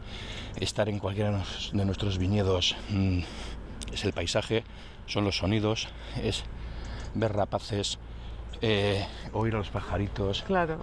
estar 0.59 0.89
en 0.89 0.99
cualquiera 0.99 1.43
de 1.73 1.85
nuestros 1.85 2.17
viñedos, 2.17 2.75
mm, 2.89 3.19
es 3.93 4.05
el 4.05 4.13
paisaje, 4.13 4.63
son 5.05 5.23
los 5.23 5.37
sonidos, 5.37 5.87
es 6.21 6.43
ver 7.13 7.33
rapaces, 7.33 7.99
eh, 8.61 9.05
oír 9.33 9.55
a 9.55 9.59
los 9.59 9.69
pajaritos. 9.69 10.43
Claro. 10.43 10.79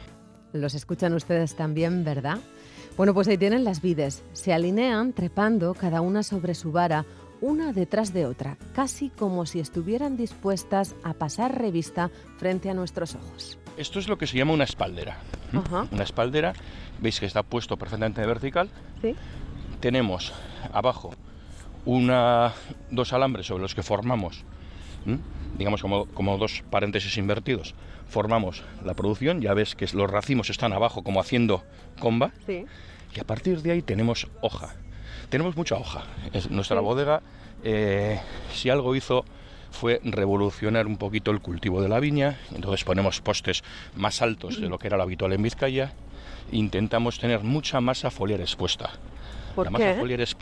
Los 0.52 0.74
escuchan 0.74 1.14
ustedes 1.14 1.56
también, 1.56 2.04
¿verdad? 2.04 2.38
Bueno, 2.96 3.12
pues 3.12 3.26
ahí 3.26 3.36
tienen 3.36 3.64
las 3.64 3.82
vides. 3.82 4.22
Se 4.34 4.52
alinean 4.52 5.12
trepando 5.12 5.74
cada 5.74 6.00
una 6.00 6.22
sobre 6.22 6.54
su 6.54 6.70
vara, 6.70 7.04
una 7.44 7.74
detrás 7.74 8.14
de 8.14 8.24
otra, 8.24 8.56
casi 8.74 9.10
como 9.10 9.44
si 9.44 9.60
estuvieran 9.60 10.16
dispuestas 10.16 10.94
a 11.04 11.12
pasar 11.12 11.60
revista 11.60 12.10
frente 12.38 12.70
a 12.70 12.74
nuestros 12.74 13.14
ojos. 13.14 13.58
Esto 13.76 13.98
es 13.98 14.08
lo 14.08 14.16
que 14.16 14.26
se 14.26 14.38
llama 14.38 14.54
una 14.54 14.64
espaldera. 14.64 15.18
Una 15.92 16.02
espaldera, 16.02 16.54
veis 17.00 17.20
que 17.20 17.26
está 17.26 17.42
puesto 17.42 17.76
perfectamente 17.76 18.24
vertical. 18.24 18.70
¿Sí? 19.02 19.14
Tenemos 19.80 20.32
abajo 20.72 21.14
una, 21.84 22.54
dos 22.90 23.12
alambres 23.12 23.46
sobre 23.46 23.62
los 23.62 23.74
que 23.74 23.82
formamos, 23.82 24.42
¿m? 25.04 25.18
digamos 25.58 25.82
como, 25.82 26.06
como 26.06 26.38
dos 26.38 26.64
paréntesis 26.70 27.18
invertidos, 27.18 27.74
formamos 28.08 28.62
la 28.82 28.94
producción. 28.94 29.42
Ya 29.42 29.52
ves 29.52 29.74
que 29.74 29.86
los 29.92 30.10
racimos 30.10 30.48
están 30.48 30.72
abajo 30.72 31.04
como 31.04 31.20
haciendo 31.20 31.62
comba. 32.00 32.32
Sí. 32.46 32.64
Y 33.14 33.20
a 33.20 33.24
partir 33.24 33.60
de 33.60 33.72
ahí 33.72 33.82
tenemos 33.82 34.28
hoja. 34.40 34.74
Tenemos 35.34 35.56
mucha 35.56 35.74
hoja. 35.74 36.04
Es 36.32 36.48
nuestra 36.48 36.78
Sí. 36.78 36.84
bodega, 36.84 37.20
eh, 37.64 38.20
si 38.52 38.70
algo 38.70 38.94
hizo, 38.94 39.24
fue 39.72 40.00
revolucionar 40.04 40.86
un 40.86 40.96
poquito 40.96 41.32
el 41.32 41.40
cultivo 41.40 41.82
de 41.82 41.88
la 41.88 41.98
viña. 41.98 42.38
Entonces 42.54 42.84
ponemos 42.84 43.20
postes 43.20 43.64
más 43.96 44.22
altos 44.22 44.60
de 44.60 44.68
lo 44.68 44.78
que 44.78 44.86
era 44.86 44.96
lo 44.96 45.02
habitual 45.02 45.32
en 45.32 45.42
Vizcaya. 45.42 45.92
Intentamos 46.52 47.18
tener 47.18 47.40
mucha 47.40 47.80
masa 47.80 48.12
foliar 48.12 48.40
expuesta. 48.42 48.90
¿Por 49.56 49.64
la 49.66 49.70
masa 49.72 49.94
qué? 49.94 49.98
foliar 49.98 50.20
es 50.20 50.36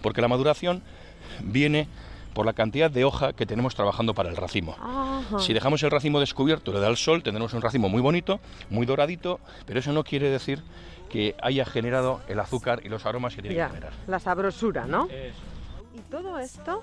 porque 0.00 0.20
la 0.22 0.28
maduración 0.28 0.80
viene 1.40 1.88
por 2.36 2.44
la 2.44 2.52
cantidad 2.52 2.90
de 2.90 3.02
hoja 3.06 3.32
que 3.32 3.46
tenemos 3.46 3.74
trabajando 3.74 4.12
para 4.12 4.28
el 4.28 4.36
racimo. 4.36 4.76
Ajá. 4.78 5.38
Si 5.38 5.54
dejamos 5.54 5.82
el 5.82 5.90
racimo 5.90 6.20
descubierto 6.20 6.70
y 6.70 6.74
le 6.74 6.80
da 6.80 6.88
el 6.88 6.98
sol, 6.98 7.22
tendremos 7.22 7.54
un 7.54 7.62
racimo 7.62 7.88
muy 7.88 8.02
bonito, 8.02 8.40
muy 8.68 8.84
doradito, 8.84 9.40
pero 9.64 9.80
eso 9.80 9.90
no 9.94 10.04
quiere 10.04 10.28
decir 10.28 10.62
que 11.08 11.34
haya 11.42 11.64
generado 11.64 12.20
el 12.28 12.38
azúcar 12.38 12.82
y 12.84 12.90
los 12.90 13.06
aromas 13.06 13.34
que 13.34 13.40
tiene 13.40 13.56
Ya, 13.56 13.68
que 13.68 13.74
generar. 13.76 13.92
la 14.06 14.18
sabrosura, 14.20 14.84
¿no? 14.86 15.08
¿Y 15.94 16.00
todo 16.10 16.38
esto 16.38 16.82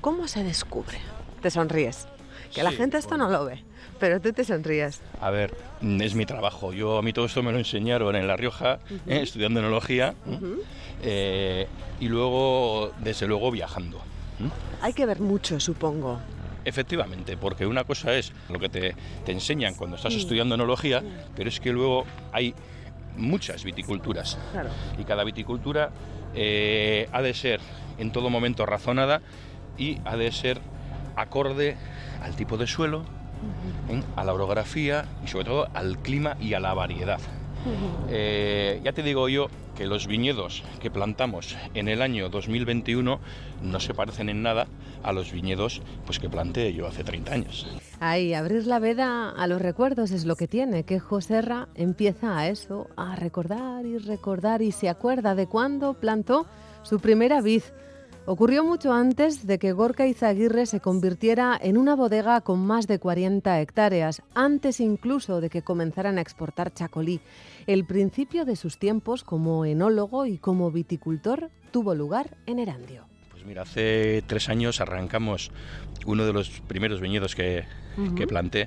cómo 0.00 0.28
se 0.28 0.44
descubre? 0.44 0.98
Te 1.42 1.50
sonríes. 1.50 2.06
Que 2.54 2.62
la 2.62 2.70
gente 2.70 2.96
esto 2.96 3.16
no 3.16 3.28
lo 3.28 3.44
ve, 3.44 3.64
pero 3.98 4.20
tú 4.20 4.32
te 4.32 4.44
sonríes. 4.44 5.02
A 5.20 5.30
ver, 5.30 5.52
mm, 5.80 6.00
es 6.00 6.14
mi 6.14 6.26
trabajo. 6.26 6.72
Yo 6.72 6.98
a 6.98 7.02
mí 7.02 7.12
todo 7.12 7.24
esto 7.26 7.42
me 7.42 7.50
lo 7.50 7.58
enseñaron 7.58 8.14
en 8.14 8.28
La 8.28 8.36
Rioja, 8.36 8.78
eh, 9.08 9.20
estudiando 9.22 9.58
enología. 9.58 10.14
Eh, 11.02 11.66
y 11.98 12.06
luego, 12.08 12.92
desde 13.00 13.26
luego, 13.26 13.50
viajando. 13.50 14.00
Hay 14.80 14.92
que 14.92 15.06
ver 15.06 15.20
mucho, 15.20 15.58
supongo. 15.60 16.18
Efectivamente, 16.64 17.36
porque 17.36 17.66
una 17.66 17.84
cosa 17.84 18.14
es 18.14 18.32
lo 18.48 18.58
que 18.58 18.68
te, 18.68 18.94
te 19.24 19.32
enseñan 19.32 19.74
cuando 19.74 19.96
estás 19.96 20.14
estudiando 20.14 20.56
enología, 20.56 21.02
pero 21.36 21.48
es 21.48 21.60
que 21.60 21.72
luego 21.72 22.04
hay 22.32 22.54
muchas 23.16 23.64
viticulturas. 23.64 24.38
Claro. 24.52 24.70
Y 24.98 25.04
cada 25.04 25.24
viticultura 25.24 25.90
eh, 26.34 27.08
ha 27.12 27.22
de 27.22 27.34
ser 27.34 27.60
en 27.98 28.12
todo 28.12 28.30
momento 28.30 28.66
razonada 28.66 29.22
y 29.78 29.98
ha 30.04 30.16
de 30.16 30.32
ser 30.32 30.60
acorde 31.16 31.76
al 32.22 32.36
tipo 32.36 32.56
de 32.56 32.66
suelo, 32.66 33.04
¿eh? 33.88 34.02
a 34.16 34.24
la 34.24 34.34
orografía 34.34 35.06
y 35.24 35.28
sobre 35.28 35.44
todo 35.46 35.68
al 35.74 35.98
clima 35.98 36.36
y 36.40 36.54
a 36.54 36.60
la 36.60 36.74
variedad. 36.74 37.20
Eh, 38.08 38.80
ya 38.84 38.92
te 38.92 39.02
digo 39.02 39.28
yo 39.28 39.48
que 39.76 39.86
los 39.86 40.06
viñedos 40.06 40.62
que 40.80 40.90
plantamos 40.90 41.56
en 41.74 41.88
el 41.88 42.00
año 42.00 42.28
2021 42.28 43.20
no 43.62 43.80
se 43.80 43.94
parecen 43.94 44.28
en 44.28 44.42
nada 44.42 44.66
a 45.02 45.12
los 45.12 45.32
viñedos 45.32 45.82
pues, 46.06 46.18
que 46.18 46.28
planté 46.28 46.72
yo 46.72 46.86
hace 46.86 47.04
30 47.04 47.32
años. 47.32 47.66
Ahí, 48.00 48.34
abrir 48.34 48.66
la 48.66 48.78
veda 48.78 49.30
a 49.30 49.46
los 49.46 49.60
recuerdos 49.60 50.10
es 50.10 50.24
lo 50.24 50.36
que 50.36 50.48
tiene, 50.48 50.84
que 50.84 50.98
Joserra 50.98 51.68
empieza 51.74 52.38
a 52.38 52.48
eso, 52.48 52.88
a 52.96 53.16
recordar 53.16 53.84
y 53.84 53.98
recordar 53.98 54.62
y 54.62 54.72
se 54.72 54.88
acuerda 54.88 55.34
de 55.34 55.46
cuándo 55.46 55.94
plantó 55.94 56.46
su 56.82 57.00
primera 57.00 57.40
vid. 57.40 57.62
Ocurrió 58.28 58.64
mucho 58.64 58.92
antes 58.92 59.46
de 59.46 59.60
que 59.60 59.70
Gorka 59.70 60.04
Izaguirre 60.04 60.66
se 60.66 60.80
convirtiera 60.80 61.56
en 61.62 61.76
una 61.78 61.94
bodega 61.94 62.40
con 62.40 62.58
más 62.58 62.88
de 62.88 62.98
40 62.98 63.60
hectáreas, 63.60 64.20
antes 64.34 64.80
incluso 64.80 65.40
de 65.40 65.48
que 65.48 65.62
comenzaran 65.62 66.18
a 66.18 66.22
exportar 66.22 66.74
chacolí. 66.74 67.20
El 67.68 67.86
principio 67.86 68.44
de 68.44 68.56
sus 68.56 68.78
tiempos 68.78 69.22
como 69.22 69.64
enólogo 69.64 70.26
y 70.26 70.38
como 70.38 70.72
viticultor 70.72 71.50
tuvo 71.70 71.94
lugar 71.94 72.36
en 72.46 72.58
Erandio. 72.58 73.04
Pues 73.30 73.44
mira, 73.44 73.62
hace 73.62 74.24
tres 74.26 74.48
años 74.48 74.80
arrancamos 74.80 75.52
uno 76.04 76.26
de 76.26 76.32
los 76.32 76.50
primeros 76.62 77.00
viñedos 77.00 77.36
que, 77.36 77.64
que 78.16 78.26
planté 78.26 78.66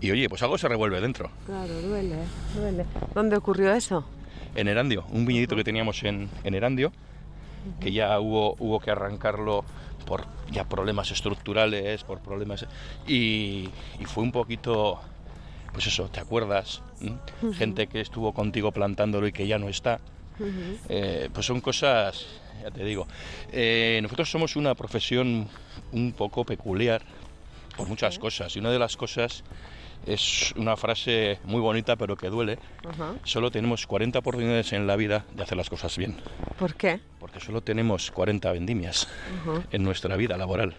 y 0.00 0.12
oye, 0.12 0.28
pues 0.28 0.40
algo 0.44 0.56
se 0.56 0.68
revuelve 0.68 1.00
dentro. 1.00 1.32
Claro, 1.46 1.82
duele, 1.82 2.16
duele. 2.54 2.84
¿Dónde 3.12 3.36
ocurrió 3.36 3.72
eso? 3.72 4.04
En 4.54 4.68
Erandio, 4.68 5.04
un 5.10 5.26
viñedito 5.26 5.56
que 5.56 5.64
teníamos 5.64 6.02
en, 6.04 6.28
en 6.44 6.54
Erandio, 6.54 6.92
que 7.80 7.92
ya 7.92 8.18
hubo, 8.20 8.56
hubo 8.58 8.80
que 8.80 8.90
arrancarlo 8.90 9.64
por 10.06 10.26
ya 10.50 10.64
problemas 10.64 11.10
estructurales, 11.10 12.04
por 12.04 12.20
problemas... 12.20 12.66
Y, 13.06 13.68
y 14.00 14.04
fue 14.04 14.22
un 14.22 14.32
poquito, 14.32 15.00
pues 15.72 15.86
eso, 15.86 16.08
¿te 16.08 16.20
acuerdas? 16.20 16.82
¿Mm? 17.00 17.52
Gente 17.52 17.86
que 17.86 18.00
estuvo 18.00 18.32
contigo 18.32 18.72
plantándolo 18.72 19.26
y 19.26 19.32
que 19.32 19.46
ya 19.46 19.58
no 19.58 19.68
está. 19.68 20.00
Eh, 20.88 21.28
pues 21.32 21.46
son 21.46 21.60
cosas, 21.60 22.26
ya 22.62 22.70
te 22.70 22.84
digo. 22.84 23.06
Eh, 23.52 24.00
nosotros 24.02 24.30
somos 24.30 24.56
una 24.56 24.74
profesión 24.74 25.48
un 25.92 26.12
poco 26.12 26.44
peculiar 26.44 27.02
por 27.76 27.88
muchas 27.88 28.18
cosas. 28.18 28.54
Y 28.56 28.58
una 28.58 28.70
de 28.70 28.78
las 28.78 28.96
cosas 28.96 29.44
es 30.06 30.52
una 30.56 30.76
frase 30.76 31.38
muy 31.44 31.60
bonita 31.60 31.96
pero 31.96 32.16
que 32.16 32.28
duele. 32.28 32.58
Ajá. 32.88 33.14
Solo 33.24 33.50
tenemos 33.50 33.86
40 33.86 34.18
oportunidades 34.18 34.72
en 34.72 34.86
la 34.86 34.96
vida 34.96 35.24
de 35.34 35.42
hacer 35.42 35.56
las 35.56 35.70
cosas 35.70 35.96
bien. 35.96 36.16
¿Por 36.58 36.74
qué? 36.74 37.00
Porque 37.18 37.40
solo 37.40 37.60
tenemos 37.60 38.10
40 38.10 38.52
vendimias 38.52 39.08
Ajá. 39.42 39.62
en 39.70 39.82
nuestra 39.82 40.16
vida 40.16 40.36
laboral. 40.36 40.74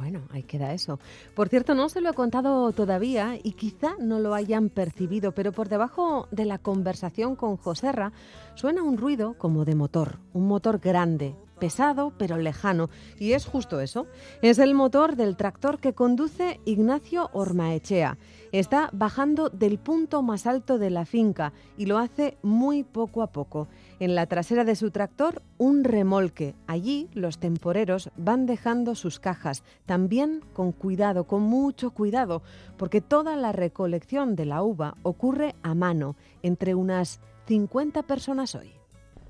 Bueno, 0.00 0.22
ahí 0.32 0.42
queda 0.44 0.72
eso. 0.72 0.98
Por 1.34 1.48
cierto, 1.48 1.74
no 1.74 1.90
se 1.90 2.00
lo 2.00 2.10
he 2.10 2.14
contado 2.14 2.72
todavía 2.72 3.36
y 3.42 3.52
quizá 3.52 3.96
no 3.98 4.18
lo 4.18 4.34
hayan 4.34 4.70
percibido, 4.70 5.32
pero 5.32 5.52
por 5.52 5.68
debajo 5.68 6.26
de 6.30 6.46
la 6.46 6.56
conversación 6.56 7.36
con 7.36 7.58
Joserra 7.58 8.12
suena 8.54 8.82
un 8.82 8.96
ruido 8.96 9.34
como 9.36 9.66
de 9.66 9.74
motor, 9.74 10.18
un 10.32 10.46
motor 10.46 10.78
grande, 10.78 11.34
pesado 11.60 12.12
pero 12.18 12.38
lejano. 12.38 12.90
Y 13.18 13.34
es 13.34 13.46
justo 13.46 13.78
eso. 13.78 14.08
Es 14.42 14.58
el 14.58 14.74
motor 14.74 15.14
del 15.14 15.36
tractor 15.36 15.78
que 15.78 15.92
conduce 15.92 16.58
Ignacio 16.64 17.30
Ormaechea. 17.32 18.18
Está 18.50 18.90
bajando 18.92 19.48
del 19.48 19.78
punto 19.78 20.22
más 20.22 20.46
alto 20.48 20.78
de 20.78 20.90
la 20.90 21.04
finca 21.04 21.52
y 21.76 21.86
lo 21.86 21.98
hace 21.98 22.36
muy 22.42 22.82
poco 22.82 23.22
a 23.22 23.28
poco. 23.28 23.68
En 24.00 24.16
la 24.16 24.26
trasera 24.26 24.64
de 24.64 24.74
su 24.74 24.90
tractor, 24.90 25.42
un 25.56 25.84
remolque. 25.84 26.56
Allí 26.66 27.08
los 27.12 27.38
temporeros 27.38 28.10
van 28.16 28.46
dejando 28.46 28.96
sus 28.96 29.20
cajas, 29.20 29.62
también 29.86 30.40
con 30.52 30.72
cuidado, 30.72 31.24
con 31.24 31.42
mucho 31.42 31.92
cuidado, 31.92 32.42
porque 32.76 33.00
toda 33.00 33.36
la 33.36 33.52
recolección 33.52 34.34
de 34.34 34.46
la 34.46 34.62
uva 34.62 34.96
ocurre 35.02 35.54
a 35.62 35.74
mano, 35.74 36.16
entre 36.42 36.74
unas 36.74 37.20
50 37.46 38.02
personas 38.02 38.54
hoy. 38.54 38.79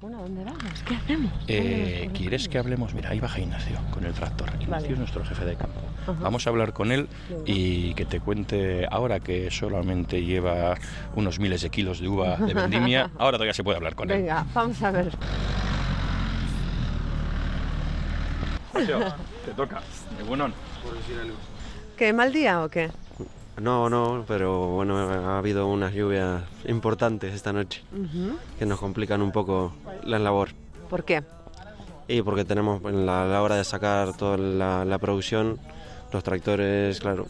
Bueno, 0.00 0.16
¿a 0.18 0.22
dónde 0.22 0.44
vamos? 0.44 0.62
¿Qué 0.86 0.94
hacemos? 0.94 1.30
Eh, 1.46 2.10
¿Quieres 2.14 2.48
que 2.48 2.56
hablemos? 2.56 2.94
Mira, 2.94 3.10
ahí 3.10 3.20
baja 3.20 3.38
Ignacio 3.38 3.78
con 3.90 4.02
el 4.04 4.14
tractor. 4.14 4.48
Ignacio 4.48 4.70
Vale. 4.70 4.92
es 4.92 4.98
nuestro 4.98 5.22
jefe 5.26 5.44
de 5.44 5.56
campo. 5.56 5.78
Ajá. 6.02 6.14
Vamos 6.22 6.46
a 6.46 6.50
hablar 6.50 6.72
con 6.72 6.90
él 6.90 7.06
y 7.44 7.92
que 7.92 8.06
te 8.06 8.18
cuente 8.18 8.86
ahora 8.90 9.20
que 9.20 9.50
solamente 9.50 10.24
lleva 10.24 10.74
unos 11.16 11.38
miles 11.38 11.60
de 11.60 11.68
kilos 11.68 12.00
de 12.00 12.08
uva 12.08 12.38
de 12.38 12.54
vendimia. 12.54 13.10
Ahora 13.18 13.36
todavía 13.36 13.52
se 13.52 13.62
puede 13.62 13.76
hablar 13.76 13.94
con 13.94 14.10
él. 14.10 14.22
Venga, 14.22 14.46
vamos 14.54 14.82
a 14.82 14.90
ver. 14.90 15.12
te 18.72 19.52
toca. 19.54 19.82
De 20.16 20.24
buenón. 20.24 20.54
¿Qué 21.98 22.14
mal 22.14 22.32
día 22.32 22.64
o 22.64 22.70
qué? 22.70 22.90
No, 23.58 23.90
no, 23.90 24.24
pero 24.26 24.68
bueno, 24.68 24.96
ha 24.98 25.38
habido 25.38 25.66
unas 25.66 25.92
lluvias 25.92 26.42
importantes 26.66 27.34
esta 27.34 27.52
noche 27.52 27.82
que 28.58 28.64
nos 28.66 28.78
complican 28.78 29.20
un 29.20 29.32
poco 29.32 29.72
la 30.04 30.18
labor. 30.18 30.50
¿Por 30.88 31.04
qué? 31.04 31.22
Y 32.08 32.22
porque 32.22 32.44
tenemos 32.44 32.82
en 32.84 33.06
la, 33.06 33.24
a 33.24 33.26
la 33.26 33.42
hora 33.42 33.56
de 33.56 33.64
sacar 33.64 34.16
toda 34.16 34.38
la, 34.38 34.84
la 34.84 34.98
producción, 34.98 35.58
los 36.12 36.24
tractores, 36.24 37.00
claro, 37.00 37.26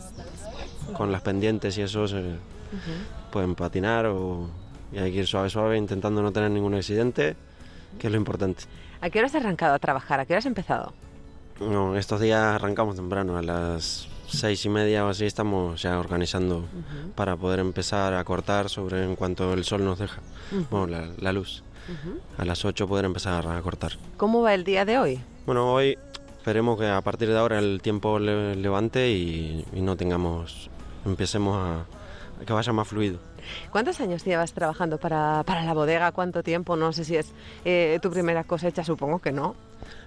con 0.97 1.11
las 1.13 1.23
pendientes 1.23 1.77
y 1.79 1.83
eso 1.83 2.07
se 2.07 2.37
pueden 3.33 3.55
patinar 3.55 4.07
o, 4.07 4.49
y 4.93 4.99
hay 4.99 5.13
que 5.13 5.19
ir 5.19 5.27
suave, 5.27 5.51
suave, 5.51 5.77
intentando 5.77 6.23
no 6.23 6.33
tener 6.33 6.51
ningún 6.51 6.75
accidente, 6.75 7.37
que 7.99 8.07
es 8.07 8.13
lo 8.13 8.17
importante. 8.19 8.65
¿A 9.01 9.11
qué 9.11 9.19
hora 9.19 9.27
has 9.27 9.35
arrancado 9.35 9.75
a 9.75 9.79
trabajar? 9.79 10.21
¿A 10.21 10.27
qué 10.27 10.35
hora 10.35 10.39
has 10.39 10.47
empezado? 10.47 10.93
No, 11.61 11.97
estos 11.97 12.21
días 12.21 12.41
arrancamos 12.43 12.97
temprano, 12.97 13.37
a 13.37 13.43
las 13.43 14.09
seis 14.31 14.65
y 14.65 14.69
media 14.69 15.05
o 15.05 15.09
así 15.09 15.25
estamos 15.27 15.81
ya 15.83 15.99
organizando 15.99 16.65
para 17.15 17.37
poder 17.37 17.61
empezar 17.61 18.15
a 18.15 18.25
cortar 18.25 18.69
sobre 18.69 19.05
en 19.05 19.17
cuanto 19.17 19.53
el 19.53 19.65
sol 19.65 19.85
nos 19.85 19.99
deja, 19.99 20.21
bueno, 20.71 20.87
la, 20.87 21.09
la 21.19 21.33
luz. 21.33 21.63
A 22.39 22.45
las 22.45 22.65
8 22.65 22.87
poder 22.87 23.05
empezar 23.05 23.47
a 23.49 23.61
cortar. 23.63 23.93
¿Cómo 24.17 24.43
va 24.43 24.55
el 24.55 24.63
día 24.65 24.85
de 24.85 24.99
hoy? 24.99 25.21
Bueno, 25.45 25.73
hoy 25.73 25.99
esperemos 26.39 26.79
que 26.79 26.87
a 26.87 27.01
partir 27.01 27.29
de 27.29 27.37
ahora 27.39 27.59
el 27.59 27.81
tiempo 27.83 28.19
le- 28.21 28.55
levante 28.55 29.11
y, 29.11 29.65
y 29.73 29.81
no 29.81 29.97
tengamos, 29.97 30.71
empecemos 31.05 31.57
a, 31.57 31.85
que 32.47 32.53
vaya 32.53 32.73
más 32.73 32.89
fluido. 32.89 33.19
¿Cuántos 33.71 34.01
años 34.01 34.25
llevas 34.25 34.53
trabajando 34.53 34.99
para, 34.99 35.43
para 35.45 35.65
la 35.65 35.75
bodega? 35.75 36.13
¿Cuánto 36.13 36.43
tiempo? 36.43 36.77
No 36.77 36.93
sé 36.93 37.05
si 37.05 37.17
es 37.17 37.33
eh, 37.65 37.99
tu 38.03 38.11
primera 38.11 38.45
cosecha, 38.45 38.85
supongo 38.85 39.19
que 39.19 39.33
no. 39.33 39.55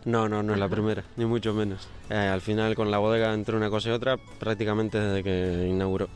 No, 0.06 0.30
no, 0.30 0.44
no 0.44 0.54
es 0.54 0.60
la 0.60 0.70
primera, 0.70 1.04
ni 1.16 1.26
mucho 1.26 1.54
menos. 1.54 1.88
Eh, 2.10 2.16
al 2.16 2.42
final 2.42 2.76
con 2.76 2.92
la 2.92 3.00
bodega 3.00 3.34
entre 3.34 3.56
una 3.56 3.70
cosa 3.70 3.90
y 3.90 3.92
otra 3.92 4.18
prácticamente 4.40 5.00
desde 5.00 5.24
que 5.24 5.68
inauguró. 5.68 6.08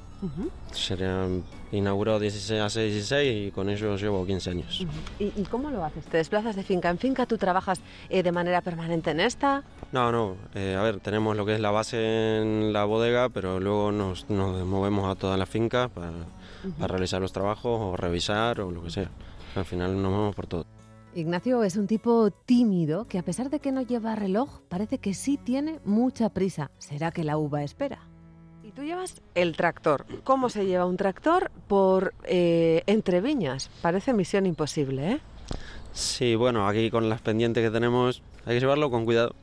Sería, 0.71 1.27
inauguró 1.71 2.19
16 2.19 2.61
hace 2.61 2.85
16 2.85 3.47
y 3.47 3.51
con 3.51 3.69
ello 3.69 3.95
llevo 3.95 4.25
15 4.25 4.49
años. 4.49 4.85
¿Y, 5.19 5.25
y 5.35 5.43
cómo 5.49 5.69
lo 5.69 5.83
haces? 5.83 6.05
¿Te 6.05 6.17
desplazas 6.17 6.55
de 6.55 6.63
finca 6.63 6.89
en 6.89 6.97
finca? 6.97 7.25
¿Tú 7.25 7.37
trabajas 7.37 7.79
eh, 8.09 8.23
de 8.23 8.31
manera 8.31 8.61
permanente 8.61 9.11
en 9.11 9.19
esta? 9.19 9.63
No, 9.91 10.11
no, 10.11 10.35
eh, 10.55 10.75
a 10.77 10.81
ver, 10.83 10.99
tenemos 10.99 11.37
lo 11.37 11.45
que 11.45 11.55
es 11.55 11.59
la 11.59 11.71
base 11.71 12.41
en 12.41 12.73
la 12.73 12.85
bodega, 12.85 13.29
pero 13.29 13.59
luego 13.59 13.91
nos, 13.91 14.29
nos 14.29 14.65
movemos 14.65 15.09
a 15.09 15.15
todas 15.15 15.37
las 15.37 15.49
fincas 15.49 15.89
para, 15.89 16.11
para 16.77 16.87
realizar 16.87 17.21
los 17.21 17.31
trabajos 17.31 17.79
o 17.79 17.95
revisar 17.95 18.59
o 18.61 18.71
lo 18.71 18.83
que 18.83 18.89
sea. 18.89 19.09
Al 19.55 19.65
final 19.65 20.01
nos 20.01 20.11
movemos 20.11 20.35
por 20.35 20.47
todo. 20.47 20.65
Ignacio 21.15 21.63
es 21.63 21.77
un 21.77 21.87
tipo 21.87 22.29
tímido 22.29 23.07
que 23.07 23.17
a 23.17 23.23
pesar 23.23 23.49
de 23.49 23.59
que 23.59 23.71
no 23.71 23.81
lleva 23.81 24.15
reloj, 24.15 24.61
parece 24.69 24.99
que 24.99 25.15
sí 25.15 25.37
tiene 25.37 25.79
mucha 25.83 26.29
prisa. 26.29 26.69
¿Será 26.77 27.11
que 27.11 27.23
la 27.23 27.37
uva 27.37 27.63
espera? 27.63 28.06
Tú 28.77 28.83
llevas 28.83 29.15
el 29.33 29.55
tractor. 29.57 30.05
¿Cómo 30.23 30.49
se 30.49 30.67
lleva 30.67 30.85
un 30.85 30.97
tractor 30.97 31.49
por 31.67 32.13
eh, 32.25 32.83
entre 32.85 33.21
viñas? 33.21 33.71
Parece 33.81 34.13
misión 34.13 34.45
imposible, 34.45 35.13
¿eh? 35.13 35.19
Sí, 35.93 36.35
bueno, 36.35 36.67
aquí 36.67 36.91
con 36.91 37.09
las 37.09 37.19
pendientes 37.21 37.63
que 37.63 37.71
tenemos 37.71 38.21
hay 38.45 38.53
que 38.53 38.59
llevarlo 38.59 38.91
con 38.91 39.05
cuidado. 39.05 39.33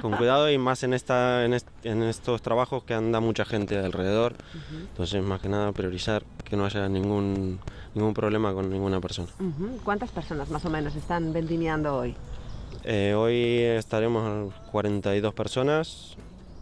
Con 0.00 0.12
cuidado 0.16 0.50
y 0.50 0.56
más 0.56 0.82
en, 0.84 0.94
esta, 0.94 1.44
en, 1.44 1.52
est- 1.52 1.68
en 1.84 2.02
estos 2.02 2.40
trabajos 2.40 2.82
que 2.84 2.94
anda 2.94 3.20
mucha 3.20 3.44
gente 3.44 3.76
alrededor. 3.78 4.36
Entonces, 4.72 5.22
más 5.22 5.42
que 5.42 5.50
nada, 5.50 5.70
priorizar 5.72 6.24
que 6.42 6.56
no 6.56 6.64
haya 6.64 6.88
ningún, 6.88 7.58
ningún 7.94 8.14
problema 8.14 8.54
con 8.54 8.70
ninguna 8.70 9.02
persona. 9.02 9.28
¿Cuántas 9.84 10.10
personas 10.12 10.48
más 10.48 10.64
o 10.64 10.70
menos 10.70 10.96
están 10.96 11.34
vendimiando 11.34 11.94
hoy? 11.94 12.14
Eh, 12.84 13.12
hoy 13.14 13.36
estaremos 13.78 14.54
42 14.72 15.34
personas 15.34 16.16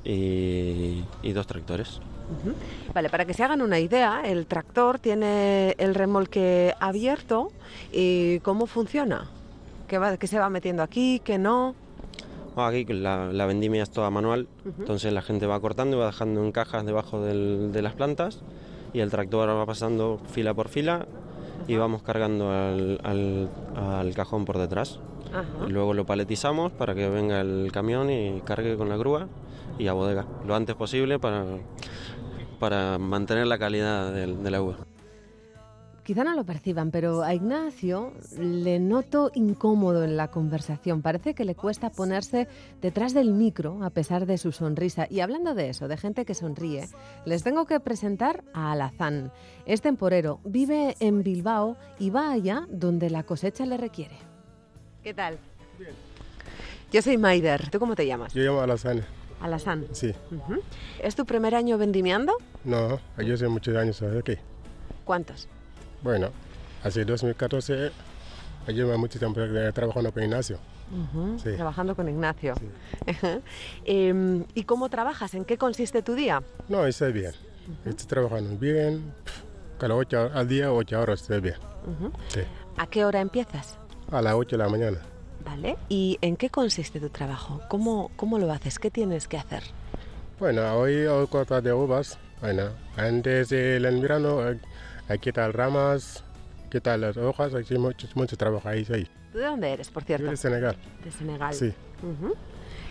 y, 0.05 1.05
y 1.23 1.33
dos 1.33 1.47
tractores. 1.47 2.01
Vale, 2.95 3.11
para 3.11 3.25
que 3.27 3.35
se 3.35 3.43
hagan 3.45 3.61
una 3.63 3.79
idea, 3.79 4.23
el 4.25 4.47
tractor 4.47 4.99
tiene 4.99 5.73
el 5.79 5.95
remolque 5.95 6.75
abierto 6.81 7.51
y 7.93 8.41
¿cómo 8.41 8.67
funciona? 8.67 9.27
¿Qué, 9.89 9.99
va, 9.99 10.17
qué 10.17 10.27
se 10.27 10.39
va 10.39 10.49
metiendo 10.49 10.83
aquí? 10.83 11.21
¿Qué 11.23 11.39
no? 11.39 11.75
Ah, 12.57 12.69
Aquí 12.69 12.85
la, 12.85 13.33
la 13.33 13.47
vendimia 13.47 13.83
es 13.83 13.91
toda 13.91 14.11
manual, 14.11 14.47
entonces 14.79 15.13
la 15.13 15.23
gente 15.23 15.47
va 15.47 15.61
cortando 15.61 15.97
y 15.97 16.01
va 16.01 16.07
dejando 16.07 16.43
en 16.43 16.53
cajas 16.53 16.87
debajo 16.87 17.21
del- 17.21 17.73
de 17.73 17.83
las 17.83 17.95
plantas 17.95 18.41
y 18.93 19.01
el 19.01 19.11
tractor 19.11 19.49
va 19.49 19.67
pasando 19.67 20.21
fila 20.31 20.55
por 20.55 20.69
fila 20.69 21.07
y 21.67 21.77
vamos 21.77 22.03
cargando 22.03 22.51
al, 22.53 23.01
al- 23.03 23.49
al 23.77 24.15
cajón 24.15 24.45
por 24.45 24.59
detrás. 24.59 24.99
Luego 25.69 25.95
lo 25.95 26.07
paletizamos 26.07 26.71
para 26.73 26.95
que 26.95 27.09
venga 27.11 27.41
el 27.41 27.71
camión 27.73 28.09
y 28.11 28.41
cargue 28.45 28.77
con 28.77 28.89
la 28.89 28.97
grúa 28.97 29.27
y 29.79 29.87
a 29.89 29.93
bodega, 29.93 30.27
lo 30.47 30.55
antes 30.55 30.75
posible 30.77 31.19
para, 31.19 31.45
para 32.59 32.99
mantener 32.99 33.47
la 33.47 33.59
calidad 33.59 34.13
del- 34.13 34.43
de 34.43 34.51
la 34.51 34.63
uva. 34.63 34.77
Quizá 36.05 36.23
no 36.23 36.35
lo 36.37 36.45
perciban, 36.45 36.91
pero 36.91 37.23
a 37.23 37.33
Ignacio 37.33 38.13
le 38.39 38.79
noto 38.79 39.31
incómodo 39.35 40.05
en 40.05 40.19
la 40.19 40.29
conversación. 40.31 41.01
Parece 41.01 41.33
que 41.33 41.47
le 41.47 41.55
cuesta 41.55 41.89
ponerse 41.89 42.47
detrás 42.83 43.15
del 43.15 43.33
micro 43.33 43.83
a 43.83 43.89
pesar 43.89 44.27
de 44.27 44.37
su 44.37 44.53
sonrisa. 44.53 45.07
Y 45.09 45.21
hablando 45.21 45.55
de 45.55 45.71
eso, 45.71 45.89
de 45.89 45.97
gente 45.97 46.27
que 46.27 46.35
sonríe, 46.35 46.91
les 47.25 47.43
tengo 47.43 47.65
que 47.65 47.81
presentar 47.81 48.45
a 48.53 48.73
Alazán. 48.73 49.33
Es 49.65 49.81
temporero, 49.81 50.41
vive 50.45 50.95
en 51.01 51.23
Bilbao 51.23 51.79
y 51.99 52.11
va 52.11 52.33
allá 52.33 52.67
donde 52.69 53.09
la 53.09 53.23
cosecha 53.23 53.65
le 53.65 53.79
requiere. 53.79 54.19
¿Qué 55.03 55.15
tal? 55.15 55.39
Yo 56.93 57.01
soy 57.01 57.17
Maider. 57.17 57.71
¿Tú 57.71 57.79
cómo 57.79 57.95
te 57.97 58.07
llamas? 58.07 58.35
Yo 58.35 58.43
llamo 58.43 58.61
Alazane, 58.61 59.05
Alazán. 59.41 59.87
sí. 59.93 60.15
Ujú. 60.31 60.61
¿Es 61.03 61.15
tu 61.15 61.25
primer 61.27 61.55
año 61.55 61.77
vendimiando? 61.79 62.35
No, 62.65 62.99
yo 63.19 63.35
hace 63.35 63.49
muchos 63.49 63.77
años 63.77 64.01
aquí. 64.03 64.37
¿Cuántos? 65.05 65.49
Bueno, 66.03 66.31
hace 66.83 67.05
2014 67.05 67.91
yo 68.69 68.73
llevo 68.73 68.97
mucho 68.99 69.19
tiempo 69.19 69.41
eh, 69.41 69.71
trabajando 69.75 70.13
con 70.13 70.23
Ignacio. 70.23 70.59
Sí. 71.43 71.53
Trabajando 71.57 71.95
con 71.97 72.09
Ignacio. 72.09 72.55
Em, 73.85 74.45
¿Y 74.55 74.65
cómo 74.65 74.89
trabajas? 74.89 75.35
¿En 75.35 75.45
qué 75.45 75.59
consiste 75.59 76.03
tu 76.03 76.15
día? 76.15 76.43
No, 76.69 76.87
estoy 76.87 77.13
bien. 77.13 77.33
Estoy 77.85 78.07
trabajando 78.07 78.57
bien. 78.57 79.13
Cada 79.79 79.95
8 79.95 80.31
al 80.35 80.49
día, 80.49 80.73
8 80.73 81.01
horas 81.01 81.23
estoy 81.23 81.41
bien. 81.41 81.57
Sí. 82.29 82.41
¿A 82.77 82.87
qué 82.87 83.05
hora 83.05 83.21
empiezas? 83.21 83.79
A 84.11 84.23
las 84.23 84.35
8 84.35 84.57
de 84.57 84.63
la 84.63 84.69
mañana. 84.69 84.99
¿Vale? 85.45 85.77
¿Y 85.89 86.19
en 86.23 86.37
qué 86.37 86.49
consiste 86.51 87.01
tu 87.01 87.11
trabajo? 87.11 87.61
¿Cómo, 87.69 88.11
cómo 88.17 88.39
lo 88.39 88.51
haces? 88.51 88.79
¿Qué 88.79 88.91
tienes 88.91 89.29
que 89.29 89.37
hacer? 89.37 89.63
Bueno, 90.39 90.75
hoy 90.75 91.05
corta 91.31 91.61
de 91.61 91.73
uvas. 91.73 92.19
Bueno, 92.41 92.71
antes 92.97 93.51
del 93.51 94.01
verano 94.01 94.49
eh, 94.49 94.59
hay 95.09 95.19
que 95.19 95.31
quitar 95.31 95.55
ramas, 95.55 96.25
quitar 96.71 96.99
las 96.99 97.17
hojas, 97.17 97.53
hay 97.55 97.79
mucho, 97.79 98.09
mucho 98.15 98.37
trabajo 98.37 98.69
ahí. 98.69 98.87
ahí. 98.93 99.07
¿Tú 99.33 99.39
de 99.39 99.45
dónde 99.47 99.73
eres, 99.73 99.91
por 99.91 100.03
Yo 100.03 100.07
cierto? 100.09 100.31
de 100.31 100.37
Senegal. 100.37 100.77
De 101.05 101.11
Senegal. 101.11 101.55
Sí. 101.55 101.73
Ujú. 102.03 102.35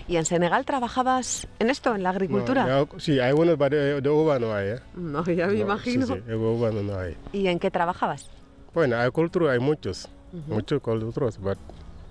¿Y 0.07 0.17
en 0.17 0.25
Senegal 0.25 0.65
trabajabas 0.65 1.47
en 1.59 1.69
esto, 1.69 1.95
en 1.95 2.03
la 2.03 2.09
agricultura? 2.09 2.65
No, 2.65 2.85
ya- 2.87 2.99
sí, 2.99 3.19
hay 3.19 3.31
unos 3.33 3.57
de, 3.57 4.01
de 4.01 4.09
uva 4.09 4.37
no 4.39 4.53
hay. 4.53 4.69
¿eh? 4.69 4.79
No, 4.95 5.23
ya 5.25 5.47
me 5.47 5.53
No, 5.53 5.59
imagino. 5.61 6.05
Sí, 6.07 6.13
sí, 6.13 6.19
de 6.21 6.35
uva 6.35 6.71
no, 6.71 6.83
no 6.83 6.97
hay. 6.99 7.15
¿Y 7.31 7.47
en 7.47 7.57
qué 7.59 7.71
trabajabas? 7.71 8.29
Bueno, 8.73 8.97
hay 8.97 9.09
cultura, 9.11 9.53
hay 9.53 9.59
muchos, 9.59 10.09
Ujú. 10.33 10.53
muchos 10.55 10.81
culturas, 10.81 11.37
pero 11.41 11.55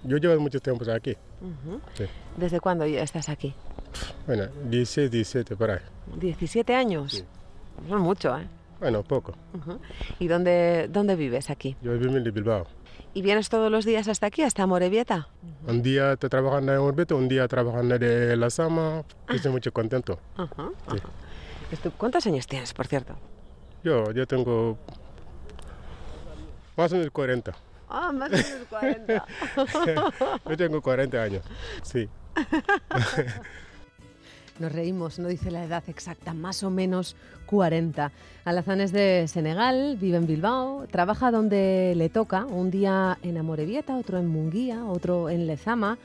yo 0.05 0.17
llevo 0.17 0.41
mucho 0.41 0.61
tiempo 0.61 0.85
aquí. 0.91 1.17
Ujú. 1.41 1.81
Sí. 1.95 2.05
¿Desde 2.37 2.61
cuándo 2.61 2.85
estás 2.85 3.29
aquí? 3.29 3.55
Bueno, 4.27 4.47
16, 4.65 5.11
17 5.11 5.57
por 5.57 5.71
ahí. 5.71 5.81
¿17 6.19 6.75
años? 6.75 7.13
Sí. 7.13 7.25
No 7.89 7.99
mucho, 7.99 8.37
¿eh? 8.39 8.47
Bueno, 8.81 9.03
poco. 9.03 9.35
Ujú. 9.55 9.79
¿Y 10.19 10.29
dónde, 10.29 10.89
dónde 10.91 11.15
vives 11.15 11.51
aquí? 11.51 11.77
Yo 11.83 11.97
vivo 11.99 12.17
en 12.17 12.25
Bilbao. 12.25 12.67
¿Y 13.15 13.23
vienes 13.23 13.49
todos 13.49 13.71
los 13.71 13.85
días 13.85 14.09
hasta 14.09 14.27
aquí, 14.27 14.43
hasta 14.43 14.67
Morevieta? 14.67 15.29
Un 15.67 15.83
día 15.83 16.17
te 16.17 16.29
trabajando 16.29 16.73
en 16.73 16.79
Orbito, 16.79 17.17
un 17.17 17.29
día 17.29 17.47
trabajando 17.47 17.99
de 17.99 18.37
la 18.37 18.51
Sama. 18.51 19.05
Estoy 19.29 19.53
mucho 19.53 19.73
contento. 19.73 20.19
Sí. 20.91 21.79
¿Cuántos 21.97 22.27
años 22.27 22.47
tienes, 22.47 22.73
por 22.73 22.87
cierto? 22.87 23.15
Yo, 23.85 24.11
yo 24.13 24.27
tengo 24.27 24.79
más 26.77 26.93
o 26.93 26.97
menos 26.97 27.11
40. 27.11 27.53
Ah, 27.95 28.11
más 28.11 28.31
de 28.31 28.43
40. 28.71 29.27
Yo 30.49 30.57
tengo 30.57 30.81
40 30.81 31.23
años. 31.23 31.45
Sí. 31.83 32.09
Nos 34.59 34.73
reímos, 34.73 35.19
no 35.19 35.29
dice 35.29 35.51
la 35.51 35.65
edad 35.65 35.83
exacta, 35.89 36.33
más 36.33 36.63
o 36.63 36.71
menos 36.71 37.17
40. 37.47 38.11
Alazán 38.47 38.81
es 38.81 38.93
de 38.93 39.27
Senegal, 39.29 39.99
vive 40.01 40.17
en 40.17 40.27
Bilbao, 40.27 40.87
trabaja 40.91 41.31
donde 41.31 41.93
le 41.97 42.09
toca, 42.09 42.47
un 42.47 42.71
día 42.71 43.19
en 43.23 43.37
Amorebieta, 43.37 43.97
otro 43.97 44.19
en 44.19 44.29
Munguía, 44.29 44.85
otro 44.85 45.29
en 45.29 45.47
Lezama, 45.47 45.99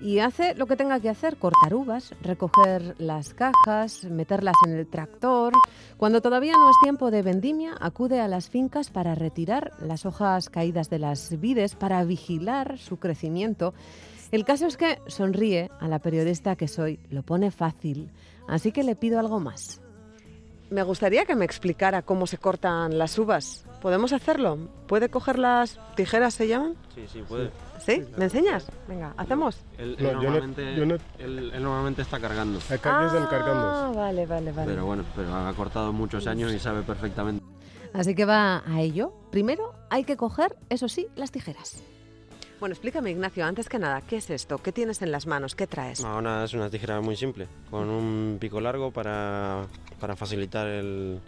y 0.00 0.18
hace 0.18 0.54
lo 0.54 0.66
que 0.66 0.76
tenga 0.76 1.00
que 1.00 1.08
hacer, 1.08 1.36
cortar 1.36 1.74
uvas, 1.74 2.14
recoger 2.20 2.94
las 2.98 3.34
cajas, 3.34 4.04
meterlas 4.04 4.56
en 4.66 4.72
el 4.72 4.86
tractor. 4.86 5.52
Cuando 5.96 6.20
todavía 6.20 6.52
no 6.52 6.70
es 6.70 6.76
tiempo 6.82 7.10
de 7.10 7.22
vendimia, 7.22 7.74
acude 7.80 8.20
a 8.20 8.28
las 8.28 8.48
fincas 8.48 8.90
para 8.90 9.14
retirar 9.14 9.72
las 9.80 10.04
hojas 10.06 10.50
caídas 10.50 10.90
de 10.90 10.98
las 10.98 11.40
vides, 11.40 11.74
para 11.74 12.04
vigilar 12.04 12.78
su 12.78 12.98
crecimiento. 12.98 13.74
El 14.32 14.44
caso 14.44 14.66
es 14.66 14.76
que 14.76 14.98
sonríe 15.06 15.70
a 15.80 15.88
la 15.88 16.00
periodista 16.00 16.56
que 16.56 16.68
soy, 16.68 16.98
lo 17.10 17.22
pone 17.22 17.50
fácil, 17.50 18.10
así 18.48 18.72
que 18.72 18.82
le 18.82 18.96
pido 18.96 19.20
algo 19.20 19.38
más. 19.38 19.80
Me 20.70 20.82
gustaría 20.82 21.24
que 21.24 21.36
me 21.36 21.44
explicara 21.44 22.02
cómo 22.02 22.26
se 22.26 22.38
cortan 22.38 22.98
las 22.98 23.18
uvas. 23.18 23.64
¿Podemos 23.80 24.12
hacerlo? 24.12 24.70
¿Puede 24.88 25.08
coger 25.08 25.38
las 25.38 25.78
tijeras, 25.94 26.34
se 26.34 26.48
llaman? 26.48 26.74
Sí, 26.94 27.04
sí, 27.06 27.22
puede. 27.28 27.46
¿Sí? 27.46 27.52
¿Me 27.86 28.24
enseñas? 28.24 28.66
Venga, 28.88 29.14
hacemos. 29.16 29.58
Él, 29.78 29.96
No, 29.98 30.08
él 30.08 30.14
yo 30.14 30.14
no- 30.14 30.22
normalmente, 30.22 30.76
yo 30.76 30.86
no- 30.86 30.94
él- 31.18 31.50
él 31.54 31.62
normalmente 31.62 32.02
está 32.02 32.18
cargando. 32.20 32.58
Acá 32.70 33.06
están 33.06 33.22
Ah, 33.24 33.28
cargando. 33.30 33.94
vale, 33.94 34.26
vale, 34.26 34.52
vale. 34.52 34.70
Pero 34.70 34.86
bueno, 34.86 35.04
pero 35.14 35.34
ha 35.34 35.52
cortado 35.54 35.92
muchos 35.92 36.26
años 36.26 36.52
y 36.52 36.58
sabe 36.58 36.82
perfectamente. 36.82 37.44
Así 37.92 38.14
que 38.14 38.24
va 38.24 38.62
a 38.66 38.80
ello. 38.80 39.12
Primero 39.30 39.72
hay 39.90 40.04
que 40.04 40.16
coger, 40.16 40.56
eso 40.68 40.88
sí, 40.88 41.06
las 41.14 41.30
tijeras. 41.30 41.82
Bueno, 42.60 42.72
explícame, 42.72 43.10
Ignacio, 43.10 43.44
antes 43.44 43.68
que 43.68 43.78
nada, 43.78 44.00
¿qué 44.00 44.16
es 44.16 44.30
esto? 44.30 44.58
¿Qué 44.58 44.72
tienes 44.72 45.02
en 45.02 45.12
las 45.12 45.26
manos? 45.26 45.54
¿Qué 45.54 45.66
traes? 45.66 46.02
Ahora 46.02 46.44
es 46.44 46.54
una 46.54 46.70
tijera 46.70 47.00
muy 47.00 47.14
simple, 47.16 47.46
con 47.70 47.90
un 47.90 48.38
pico 48.40 48.60
largo 48.60 48.90
para, 48.90 49.66
para 50.00 50.16
facilitar 50.16 50.66
el, 50.68 51.20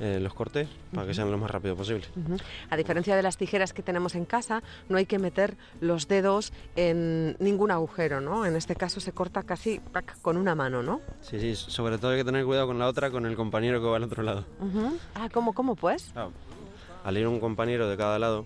eh, 0.00 0.18
los 0.20 0.32
cortes 0.34 0.68
para 0.94 1.06
que 1.06 1.14
sean 1.14 1.30
lo 1.30 1.38
más 1.38 1.50
rápido 1.50 1.76
posible. 1.76 2.04
A 2.70 2.76
diferencia 2.76 3.14
de 3.14 3.22
las 3.22 3.36
tijeras 3.36 3.72
que 3.72 3.82
tenemos 3.82 4.14
en 4.14 4.24
casa, 4.24 4.62
no 4.88 4.96
hay 4.96 5.06
que 5.06 5.18
meter 5.18 5.56
los 5.80 6.08
dedos 6.08 6.52
en 6.76 7.36
ningún 7.38 7.70
agujero, 7.70 8.20
¿no? 8.20 8.46
En 8.46 8.56
este 8.56 8.74
caso 8.76 9.00
se 9.00 9.12
corta 9.12 9.42
casi 9.42 9.80
con 10.22 10.36
una 10.36 10.54
mano, 10.54 10.82
¿no? 10.82 11.00
Sí, 11.20 11.38
sí, 11.38 11.54
sobre 11.54 11.98
todo 11.98 12.12
hay 12.12 12.18
que 12.18 12.24
tener 12.24 12.44
cuidado 12.44 12.66
con 12.66 12.78
la 12.78 12.86
otra, 12.88 13.10
con 13.10 13.26
el 13.26 13.36
compañero 13.36 13.80
que 13.80 13.86
va 13.86 13.96
al 13.96 14.04
otro 14.04 14.22
lado. 14.22 14.44
Ah, 15.14 15.28
¿cómo, 15.32 15.52
cómo 15.52 15.76
pues? 15.76 16.12
Al 17.04 17.16
ir 17.16 17.26
un 17.26 17.40
compañero 17.40 17.88
de 17.88 17.96
cada 17.96 18.18
lado, 18.18 18.44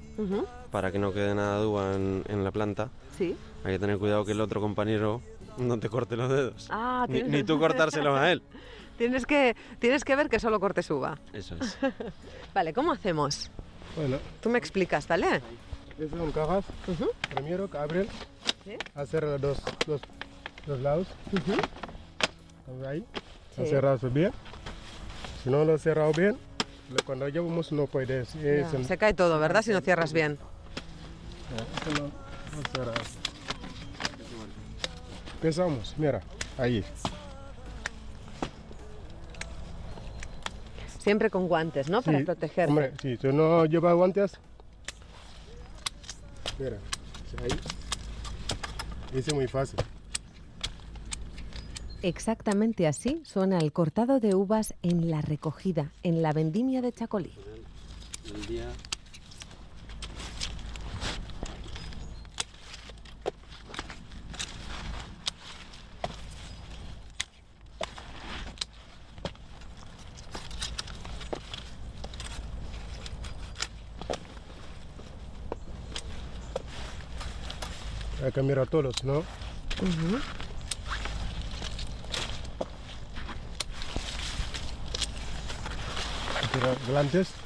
para 0.71 0.91
que 0.93 0.99
no 0.99 1.13
quede 1.13 1.35
nada 1.35 1.61
de 1.61 1.67
uva 1.67 1.95
en, 1.95 2.25
en 2.29 2.45
la 2.45 2.51
planta, 2.51 2.89
Sí. 3.17 3.37
hay 3.65 3.75
que 3.75 3.79
tener 3.79 3.99
cuidado 3.99 4.25
que 4.25 4.33
el 4.33 4.41
otro 4.41 4.61
compañero 4.61 5.23
no 5.57 5.79
te 5.79 5.89
corte 5.89 6.17
los 6.17 6.29
dedos. 6.29 6.67
Ah, 6.71 7.07
Ni, 7.09 7.23
ni 7.23 7.45
tú 7.45 7.59
cortárselos 7.61 8.19
a 8.19 8.33
él. 8.33 8.43
Tienes 8.99 9.27
que, 9.27 9.57
tienes 9.81 10.05
que 10.05 10.15
ver 10.17 10.29
que 10.29 10.39
solo 10.39 10.61
cortes 10.61 10.89
uva. 10.91 11.19
Eso 11.33 11.57
es. 11.61 11.77
Vale, 12.55 12.73
¿cómo 12.73 12.93
hacemos? 12.93 13.51
Bueno, 13.97 14.19
Tú 14.41 14.49
me 14.51 14.59
explicas, 14.59 15.07
¿vale? 15.09 15.41
esas 15.99 16.19
son 16.19 16.33
cajas. 16.33 16.65
Primero 17.35 17.71
que 17.71 17.79
abren, 17.79 18.09
Sí. 18.65 18.77
hacer 18.95 19.23
los 19.25 19.41
dos, 19.41 19.59
los, 19.87 20.01
los 20.67 20.81
lados. 20.81 21.07
Ahí. 22.87 23.05
Sí. 23.57 23.67
Cerrarse 23.67 24.09
bien. 24.09 24.33
Si 25.43 25.51
no 25.51 25.65
lo 25.65 25.77
cerrado 25.79 26.13
bien, 26.13 26.37
lo- 26.91 27.05
cuando 27.05 27.29
llevamos 27.29 27.71
no 27.73 27.87
puedes. 27.87 28.35
Es 28.37 28.67
Se 28.87 28.99
cae 28.99 29.15
todo, 29.15 29.39
¿verdad? 29.39 29.63
Si 29.63 29.71
no 29.71 29.81
cierras 29.81 30.13
bien. 30.13 30.39
Eso 31.83 32.03
no-. 32.03 32.11
Empezamos, 35.35 35.95
mira, 35.99 36.21
ahí. 36.59 36.85
Siempre 41.05 41.29
con 41.29 41.49
guantes, 41.49 41.91
¿no? 41.91 42.01
Para 42.01 42.19
Sí, 42.19 42.25
protegerte. 42.25 42.71
Hombre, 42.71 42.93
si 43.03 43.19
tú 43.19 43.31
no 43.31 43.67
llevas 43.67 43.95
guantes, 43.95 44.33
mira, 46.59 46.79
ahí. 47.43 47.51
Ese 49.13 49.31
es 49.31 49.35
muy 49.35 49.47
fácil. 49.47 49.79
Exactamente 52.01 52.87
así 52.87 53.23
suena 53.25 53.59
el 53.59 53.73
cortado 53.73 54.19
de 54.19 54.35
uvas 54.35 54.75
en 54.83 55.11
la 55.11 55.21
recogida, 55.21 55.93
en 56.03 56.23
la 56.23 56.33
vendimia 56.33 56.81
de 56.81 56.93
Chacolí. 56.93 57.33
El 58.35 58.47
día 58.47 58.67
Que 78.35 78.43
mirar 78.43 78.67
todos, 78.67 79.05
¿no? 79.05 79.23
Mira, 86.53 86.75
Glantes. 86.89 87.44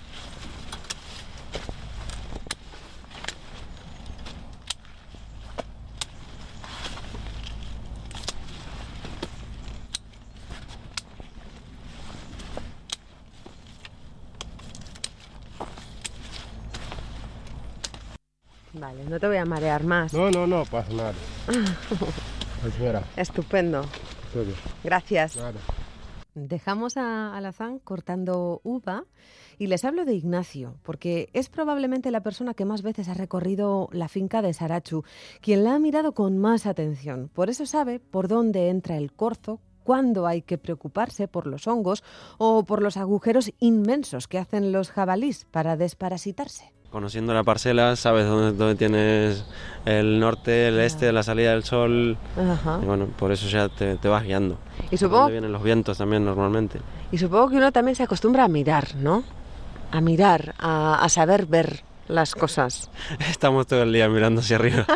Vale, 18.74 19.04
no 19.04 19.18
te 19.18 19.26
voy 19.26 19.36
a 19.36 19.44
marear 19.44 19.84
más. 19.84 20.12
No, 20.12 20.30
no, 20.30 20.46
no 20.46 20.64
pasa 20.64 20.92
nada. 20.92 21.14
Pues 22.60 22.76
mira, 22.80 23.04
Estupendo. 23.16 23.84
Gracias. 24.82 25.36
Nada. 25.36 25.60
Dejamos 26.34 26.96
a 26.96 27.36
Alazán 27.36 27.78
cortando 27.78 28.60
uva 28.64 29.04
y 29.58 29.66
les 29.66 29.84
hablo 29.84 30.04
de 30.04 30.14
Ignacio, 30.14 30.76
porque 30.82 31.30
es 31.32 31.48
probablemente 31.48 32.10
la 32.10 32.22
persona 32.22 32.54
que 32.54 32.64
más 32.64 32.82
veces 32.82 33.08
ha 33.08 33.14
recorrido 33.14 33.88
la 33.92 34.08
finca 34.08 34.42
de 34.42 34.52
Sarachu, 34.52 35.04
quien 35.40 35.64
la 35.64 35.74
ha 35.74 35.78
mirado 35.78 36.12
con 36.12 36.38
más 36.38 36.66
atención. 36.66 37.30
Por 37.32 37.50
eso 37.50 37.66
sabe 37.66 37.98
por 37.98 38.28
dónde 38.28 38.68
entra 38.68 38.96
el 38.96 39.12
corzo, 39.12 39.60
cuándo 39.82 40.26
hay 40.26 40.42
que 40.42 40.58
preocuparse 40.58 41.28
por 41.28 41.46
los 41.46 41.66
hongos 41.66 42.04
o 42.36 42.64
por 42.64 42.82
los 42.82 42.96
agujeros 42.96 43.52
inmensos 43.58 44.28
que 44.28 44.38
hacen 44.38 44.70
los 44.70 44.90
jabalís 44.90 45.44
para 45.46 45.76
desparasitarse. 45.76 46.72
Conociendo 46.90 47.34
la 47.34 47.44
parcela, 47.44 47.96
sabes 47.96 48.26
dónde, 48.26 48.52
dónde 48.56 48.74
tienes 48.74 49.44
el 49.84 50.18
norte, 50.18 50.68
el 50.68 50.80
este, 50.80 51.12
la 51.12 51.22
salida 51.22 51.50
del 51.50 51.62
sol. 51.64 52.16
Ajá. 52.36 52.78
Y 52.82 52.86
bueno, 52.86 53.06
por 53.18 53.30
eso 53.30 53.46
ya 53.46 53.68
te, 53.68 53.96
te 53.96 54.08
vas 54.08 54.24
guiando. 54.24 54.56
Y 54.90 54.96
supongo, 54.96 55.18
Dónde 55.24 55.32
vienen 55.32 55.52
los 55.52 55.62
vientos 55.62 55.98
también 55.98 56.24
normalmente. 56.24 56.80
y 57.12 57.18
supongo 57.18 57.50
que 57.50 57.56
uno 57.56 57.72
también 57.72 57.94
se 57.94 58.04
acostumbra 58.04 58.44
a 58.44 58.48
mirar, 58.48 58.94
¿no? 58.96 59.22
A 59.92 60.00
mirar, 60.00 60.54
a, 60.58 61.02
a 61.02 61.08
saber 61.10 61.44
ver 61.46 61.82
las 62.08 62.34
cosas. 62.34 62.90
Estamos 63.30 63.66
todo 63.66 63.82
el 63.82 63.92
día 63.92 64.08
mirando 64.08 64.40
hacia 64.40 64.56
arriba. 64.56 64.86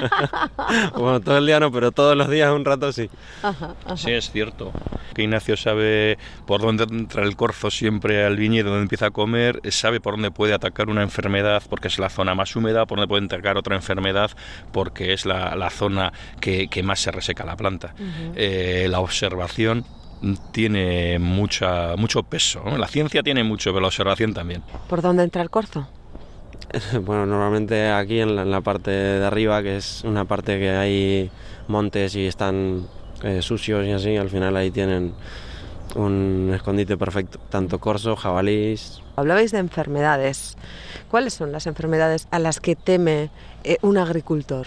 bueno, 0.97 1.21
todo 1.21 1.39
el 1.39 1.47
día 1.47 1.61
no, 1.61 1.71
pero 1.71 1.93
todos 1.93 2.17
los 2.17 2.29
días 2.29 2.53
un 2.53 2.65
rato 2.65 2.93
sí. 2.93 3.09
Ajá, 3.43 3.75
ajá. 3.85 3.97
Sí, 3.97 4.11
es 4.11 4.31
cierto. 4.31 4.73
Que 5.15 5.23
Ignacio 5.23 5.57
sabe 5.57 6.19
por 6.47 6.61
dónde 6.61 6.85
entra 6.85 7.23
el 7.25 7.37
corzo 7.37 7.71
siempre 7.71 8.25
al 8.25 8.37
viñedo, 8.37 8.71
donde 8.71 8.83
empieza 8.83 9.07
a 9.07 9.11
comer, 9.11 9.61
sabe 9.71 10.01
por 10.01 10.15
dónde 10.15 10.31
puede 10.31 10.55
atacar 10.55 10.89
una 10.89 11.03
enfermedad 11.03 11.63
porque 11.69 11.89
es 11.89 11.99
la 11.99 12.09
zona 12.09 12.35
más 12.35 12.55
húmeda, 12.57 12.87
por 12.87 12.99
dónde 12.99 13.09
puede 13.09 13.27
atacar 13.27 13.57
otra 13.57 13.77
enfermedad 13.77 14.31
porque 14.73 15.13
es 15.13 15.27
la, 15.27 15.55
la 15.55 15.71
zona 15.71 16.13
que, 16.41 16.69
que 16.69 16.83
más 16.83 17.01
se 17.01 17.11
reseca 17.13 17.45
la 17.45 17.57
planta. 17.57 17.95
Eh, 18.35 18.87
la 18.91 19.01
observación 19.01 19.85
tiene 20.53 21.19
mucha, 21.19 21.97
mucho 21.97 22.23
peso. 22.23 22.63
¿no? 22.65 22.79
La 22.79 22.89
ciencia 22.89 23.23
tiene 23.23 23.45
mucho, 23.45 23.71
pero 23.71 23.81
la 23.81 23.89
observación 23.89 24.35
también. 24.35 24.63
¿Por 24.89 25.03
dónde 25.03 25.25
entra 25.25 25.43
el 25.43 25.51
corzo? 25.51 25.89
Bueno, 27.05 27.27
normalmente 27.27 27.91
aquí 27.91 28.21
en 28.21 28.37
la, 28.37 28.43
en 28.43 28.51
la 28.51 28.61
parte 28.61 28.91
de 28.91 29.25
arriba, 29.25 29.63
que 29.63 29.77
es 29.77 30.03
una 30.05 30.25
parte 30.25 30.59
que 30.59 30.71
hay 30.71 31.31
montes 31.69 32.15
y 32.17 32.27
están 32.27 32.87
eh, 33.23 33.43
sucios 33.43 33.87
y 33.87 33.93
así, 33.93 34.17
al 34.17 34.31
final 34.31 34.57
ahí 34.57 34.71
tienen 34.71 35.13
un 35.95 36.51
escondite 36.55 36.97
perfecto. 36.97 37.39
Tanto 37.51 37.79
corzo, 37.79 38.17
jabalís. 38.17 39.01
Hablabais 39.17 39.53
de 39.53 39.59
enfermedades. 39.59 40.57
¿Cuáles 41.11 41.35
son 41.35 41.53
las 41.53 41.67
enfermedades 41.67 42.27
a 42.31 42.39
las 42.39 42.61
que 42.61 42.77
teme 42.77 43.31
eh, 43.65 43.77
un 43.83 43.99
agricultor? 43.99 44.67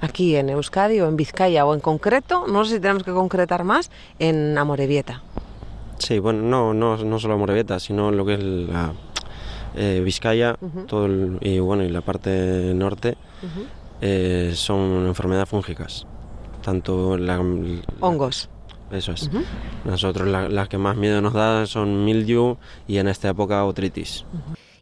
Aquí 0.00 0.36
en 0.36 0.50
Euskadi 0.50 1.00
o 1.00 1.08
en 1.08 1.16
Vizcaya 1.16 1.64
o 1.64 1.74
en 1.74 1.80
concreto, 1.80 2.46
no 2.46 2.64
sé 2.64 2.74
si 2.74 2.80
tenemos 2.80 3.02
que 3.02 3.12
concretar 3.12 3.64
más, 3.64 3.90
en 4.18 4.56
Amorebieta. 4.56 5.22
Sí, 5.98 6.18
bueno, 6.18 6.42
no, 6.42 6.74
no, 6.74 7.02
no 7.02 7.18
solo 7.18 7.38
Morevieta, 7.38 7.80
sino 7.80 8.10
lo 8.10 8.26
que 8.26 8.34
es 8.34 8.42
la 8.42 8.92
eh, 9.76 10.00
Vizcaya 10.04 10.56
todo 10.86 11.06
el- 11.06 11.38
y 11.40 11.58
bueno 11.58 11.84
y 11.84 11.88
la 11.88 12.00
parte 12.00 12.72
norte 12.74 13.16
eh, 14.00 14.52
son 14.54 15.06
enfermedades 15.06 15.48
fúngicas. 15.48 16.06
Tanto 16.62 17.16
la, 17.16 17.36
la- 17.38 17.82
Hongos. 18.00 18.50
Eso 18.90 19.12
es. 19.12 19.28
Nosotros 19.84 20.28
la- 20.28 20.48
las 20.48 20.68
que 20.68 20.78
más 20.78 20.96
miedo 20.96 21.20
nos 21.20 21.32
da 21.32 21.66
son 21.66 22.04
mildew 22.04 22.56
y 22.86 22.98
en 22.98 23.08
esta 23.08 23.28
época 23.30 23.64
otritis. 23.64 24.24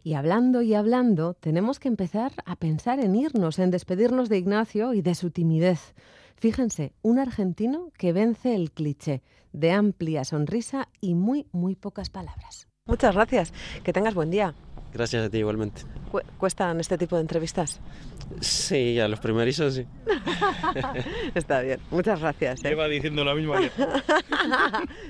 Y 0.03 0.13
hablando 0.13 0.61
y 0.61 0.75
hablando, 0.75 1.33
tenemos 1.33 1.79
que 1.79 1.87
empezar 1.87 2.31
a 2.45 2.55
pensar 2.55 2.99
en 2.99 3.15
irnos, 3.15 3.57
en 3.57 3.71
despedirnos 3.71 4.29
de 4.29 4.37
Ignacio 4.37 4.93
y 4.93 5.01
de 5.01 5.15
su 5.15 5.31
timidez. 5.31 5.95
Fíjense, 6.35 6.93
un 7.01 7.17
argentino 7.17 7.89
que 7.97 8.13
vence 8.13 8.53
el 8.53 8.71
cliché 8.71 9.23
de 9.53 9.71
amplia 9.71 10.23
sonrisa 10.25 10.89
y 11.01 11.15
muy, 11.15 11.47
muy 11.51 11.75
pocas 11.75 12.09
palabras. 12.11 12.67
Muchas 12.85 13.15
gracias. 13.15 13.51
Que 13.83 13.93
tengas 13.93 14.13
buen 14.13 14.29
día. 14.29 14.53
Gracias 14.95 15.25
a 15.25 15.29
ti 15.29 15.39
igualmente. 15.39 15.81
Cu- 16.09 16.21
¿Cuestan 16.37 16.79
este 16.79 16.97
tipo 16.97 17.17
de 17.17 17.21
entrevistas? 17.21 17.81
Sí, 18.39 18.97
a 18.99 19.07
los 19.09 19.19
primerizos 19.19 19.73
sí. 19.75 19.85
Está 21.35 21.59
bien. 21.61 21.79
Muchas 21.91 22.19
gracias. 22.21 22.63
¿eh? 22.63 22.69
Lleva 22.69 22.87
diciendo 22.87 23.23
la 23.25 23.35
misma. 23.35 23.59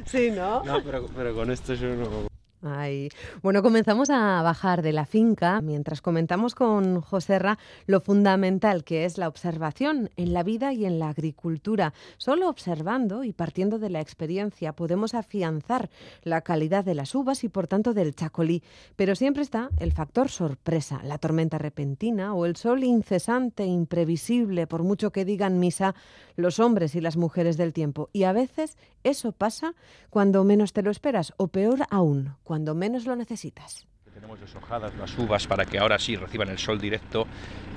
Sí, 0.05 0.31
¿no? 0.31 0.63
No, 0.63 0.81
pero, 0.83 1.07
pero 1.15 1.33
con 1.35 1.51
esto 1.51 1.73
yo 1.75 1.87
no... 1.95 2.27
Ay. 2.67 3.09
Bueno, 3.43 3.61
comenzamos 3.61 4.09
a 4.09 4.41
bajar 4.41 4.81
de 4.81 4.91
la 4.91 5.05
finca 5.05 5.61
mientras 5.61 6.01
comentamos 6.01 6.55
con 6.55 6.99
Joserra 6.99 7.59
lo 7.85 8.01
fundamental 8.01 8.83
que 8.83 9.05
es 9.05 9.19
la 9.19 9.27
observación 9.27 10.09
en 10.17 10.33
la 10.33 10.41
vida 10.41 10.73
y 10.73 10.85
en 10.85 10.97
la 10.97 11.09
agricultura. 11.09 11.93
Solo 12.17 12.49
observando 12.49 13.23
y 13.23 13.33
partiendo 13.33 13.77
de 13.77 13.91
la 13.91 14.01
experiencia 14.01 14.73
podemos 14.73 15.13
afianzar 15.13 15.91
la 16.23 16.41
calidad 16.41 16.83
de 16.83 16.95
las 16.95 17.13
uvas 17.13 17.43
y 17.43 17.49
por 17.49 17.67
tanto 17.67 17.93
del 17.93 18.15
chacolí. 18.15 18.63
Pero 18.95 19.15
siempre 19.15 19.43
está 19.43 19.69
el 19.77 19.91
factor 19.91 20.29
sorpresa, 20.29 21.01
la 21.03 21.19
tormenta 21.19 21.59
repentina 21.59 22.33
o 22.33 22.47
el 22.47 22.55
sol 22.55 22.83
incesante, 22.83 23.65
imprevisible, 23.65 24.65
por 24.65 24.81
mucho 24.81 25.11
que 25.11 25.23
digan 25.23 25.59
misa 25.59 25.93
los 26.35 26.59
hombres 26.59 26.95
y 26.95 27.01
las 27.01 27.15
mujeres 27.15 27.57
del 27.57 27.73
tiempo. 27.73 28.09
Y 28.11 28.23
a 28.23 28.33
veces 28.33 28.75
eso 29.03 29.33
pasa 29.33 29.75
cuando 30.09 30.43
menos 30.43 30.73
te 30.73 30.81
lo 30.81 30.89
esperas 30.89 31.33
o 31.37 31.47
peor 31.47 31.85
aún, 31.91 32.33
cuando 32.43 32.54
cuando 32.55 32.73
menos 32.73 33.05
lo 33.05 33.17
necesitas. 33.17 33.85
Tenemos 34.13 34.39
deshojadas 34.39 34.95
las 34.95 35.17
uvas 35.17 35.45
para 35.45 35.65
que 35.65 35.77
ahora 35.77 35.99
sí 35.99 36.15
reciban 36.15 36.47
el 36.47 36.57
sol 36.57 36.79
directo 36.79 37.27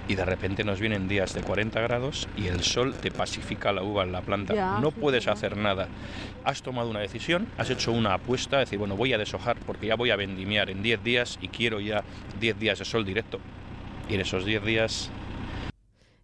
y 0.06 0.14
de 0.14 0.24
repente 0.24 0.62
nos 0.62 0.78
vienen 0.78 1.08
días 1.08 1.34
de 1.34 1.40
40 1.40 1.80
grados 1.80 2.28
y 2.36 2.46
el 2.46 2.62
sol 2.62 2.94
te 2.94 3.10
pacifica 3.10 3.72
la 3.72 3.82
uva 3.82 4.04
en 4.04 4.12
la 4.12 4.20
planta. 4.20 4.54
Ya, 4.54 4.78
no 4.78 4.92
sí, 4.92 4.98
puedes 5.00 5.24
sí. 5.24 5.30
hacer 5.30 5.56
nada. 5.56 5.88
Has 6.44 6.62
tomado 6.62 6.90
una 6.90 7.00
decisión, 7.00 7.48
has 7.58 7.70
hecho 7.70 7.90
una 7.90 8.14
apuesta, 8.14 8.60
decir, 8.60 8.78
bueno, 8.78 8.96
voy 8.96 9.12
a 9.12 9.18
deshojar 9.18 9.56
porque 9.66 9.88
ya 9.88 9.96
voy 9.96 10.12
a 10.12 10.16
vendimiar 10.16 10.70
en 10.70 10.80
10 10.80 11.02
días 11.02 11.38
y 11.42 11.48
quiero 11.48 11.80
ya 11.80 12.04
10 12.38 12.56
días 12.60 12.78
de 12.78 12.84
sol 12.84 13.04
directo. 13.04 13.40
Y 14.08 14.14
en 14.14 14.20
esos 14.20 14.44
10 14.44 14.64
días 14.64 15.10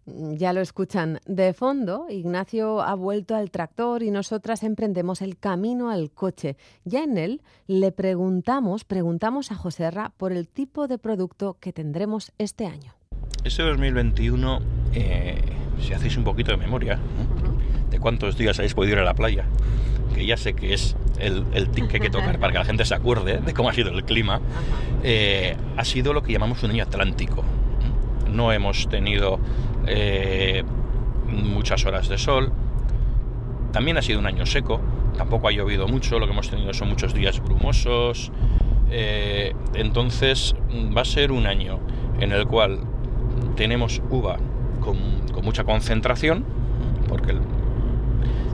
Ya 0.05 0.53
lo 0.53 0.61
escuchan. 0.61 1.19
De 1.25 1.53
fondo, 1.53 2.05
Ignacio 2.09 2.81
ha 2.81 2.93
vuelto 2.93 3.35
al 3.35 3.49
tractor 3.49 4.03
y 4.03 4.11
nosotras 4.11 4.63
emprendemos 4.63 5.21
el 5.21 5.37
camino 5.37 5.89
al 5.89 6.11
coche. 6.11 6.57
Ya 6.83 7.03
en 7.03 7.17
él 7.17 7.41
le 7.65 7.91
preguntamos, 7.91 8.83
preguntamos 8.83 9.51
a 9.51 9.55
Joserra 9.55 10.11
por 10.15 10.31
el 10.31 10.47
tipo 10.47 10.87
de 10.87 10.99
producto 10.99 11.57
que 11.59 11.73
tendremos 11.73 12.31
este 12.37 12.67
año. 12.67 12.93
Este 13.43 13.63
2021, 13.63 14.59
eh, 14.93 15.41
si 15.81 15.93
hacéis 15.93 16.17
un 16.17 16.23
poquito 16.23 16.51
de 16.51 16.57
memoria, 16.57 16.93
¿eh? 16.93 16.97
de 17.89 17.99
cuántos 17.99 18.37
días 18.37 18.59
habéis 18.59 18.75
podido 18.75 18.93
ir 18.93 18.99
a 18.99 19.05
la 19.05 19.15
playa, 19.15 19.45
que 20.13 20.25
ya 20.25 20.37
sé 20.37 20.53
que 20.53 20.73
es 20.73 20.95
el, 21.19 21.45
el 21.53 21.69
tic 21.69 21.87
que 21.87 21.97
hay 21.97 22.01
que 22.01 22.09
tocar 22.09 22.39
para 22.39 22.51
que 22.53 22.59
la 22.59 22.65
gente 22.65 22.85
se 22.85 22.93
acuerde 22.93 23.39
de 23.39 23.53
cómo 23.53 23.69
ha 23.69 23.73
sido 23.73 23.89
el 23.89 24.03
clima, 24.03 24.39
eh, 25.03 25.57
ha 25.77 25.85
sido 25.85 26.13
lo 26.13 26.21
que 26.21 26.31
llamamos 26.31 26.61
un 26.63 26.71
año 26.71 26.83
atlántico. 26.83 27.43
No 28.31 28.51
hemos 28.51 28.87
tenido 28.89 29.39
eh, 29.87 30.63
muchas 31.27 31.85
horas 31.85 32.07
de 32.09 32.17
sol, 32.17 32.51
también 33.71 33.97
ha 33.97 34.01
sido 34.01 34.19
un 34.19 34.25
año 34.25 34.45
seco, 34.45 34.79
tampoco 35.17 35.47
ha 35.47 35.51
llovido 35.51 35.87
mucho, 35.87 36.19
lo 36.19 36.25
que 36.27 36.33
hemos 36.33 36.49
tenido 36.49 36.73
son 36.73 36.89
muchos 36.89 37.13
días 37.13 37.41
brumosos, 37.43 38.31
eh, 38.89 39.53
entonces 39.73 40.55
va 40.95 41.01
a 41.01 41.05
ser 41.05 41.31
un 41.31 41.47
año 41.47 41.79
en 42.19 42.31
el 42.31 42.45
cual 42.47 42.79
tenemos 43.55 44.01
uva 44.09 44.37
con, 44.79 44.97
mucha 45.43 45.63
concentración, 45.63 46.45
porque 47.07 47.35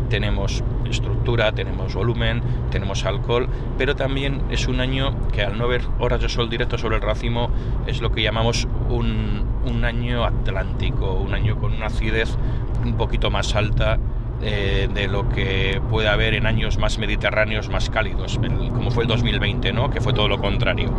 tenemos 0.10 0.64
estructura, 0.92 1.52
tenemos 1.52 1.96
volumen, 1.96 2.42
tenemos 2.70 3.06
alcohol, 3.06 3.48
pero 3.78 3.96
también 3.96 4.42
es 4.50 4.68
un 4.68 4.80
año 4.80 5.16
que 5.32 5.44
al 5.44 5.58
no 5.58 5.68
ver 5.68 5.82
horas 6.00 6.22
de 6.22 6.30
sol 6.30 6.50
directo 6.50 6.78
sobre 6.78 6.98
el 6.98 7.02
racimo 7.02 7.50
es 7.88 8.02
lo 8.02 8.12
que 8.12 8.22
llamamos 8.22 8.68
un, 8.90 9.46
un 9.66 9.86
año 9.86 10.24
atlántico, 10.24 11.14
un 11.14 11.34
año 11.34 11.58
con 11.58 11.74
una 11.74 11.88
acidez 11.88 12.38
un 12.84 12.96
poquito 12.96 13.30
más 13.32 13.56
alta 13.56 13.98
eh, 14.44 14.90
de 14.92 15.08
lo 15.08 15.30
que 15.30 15.80
puede 15.92 16.08
haber 16.08 16.34
en 16.34 16.48
años 16.48 16.80
más 16.80 16.98
mediterráneos, 16.98 17.70
más 17.70 17.92
cálidos, 17.92 18.40
como 18.74 18.90
fue 18.90 19.04
el 19.04 19.08
2020, 19.08 19.72
¿no? 19.72 19.92
que 19.92 20.02
fue 20.02 20.14
todo 20.14 20.28
lo 20.28 20.40
contrario. 20.40 20.92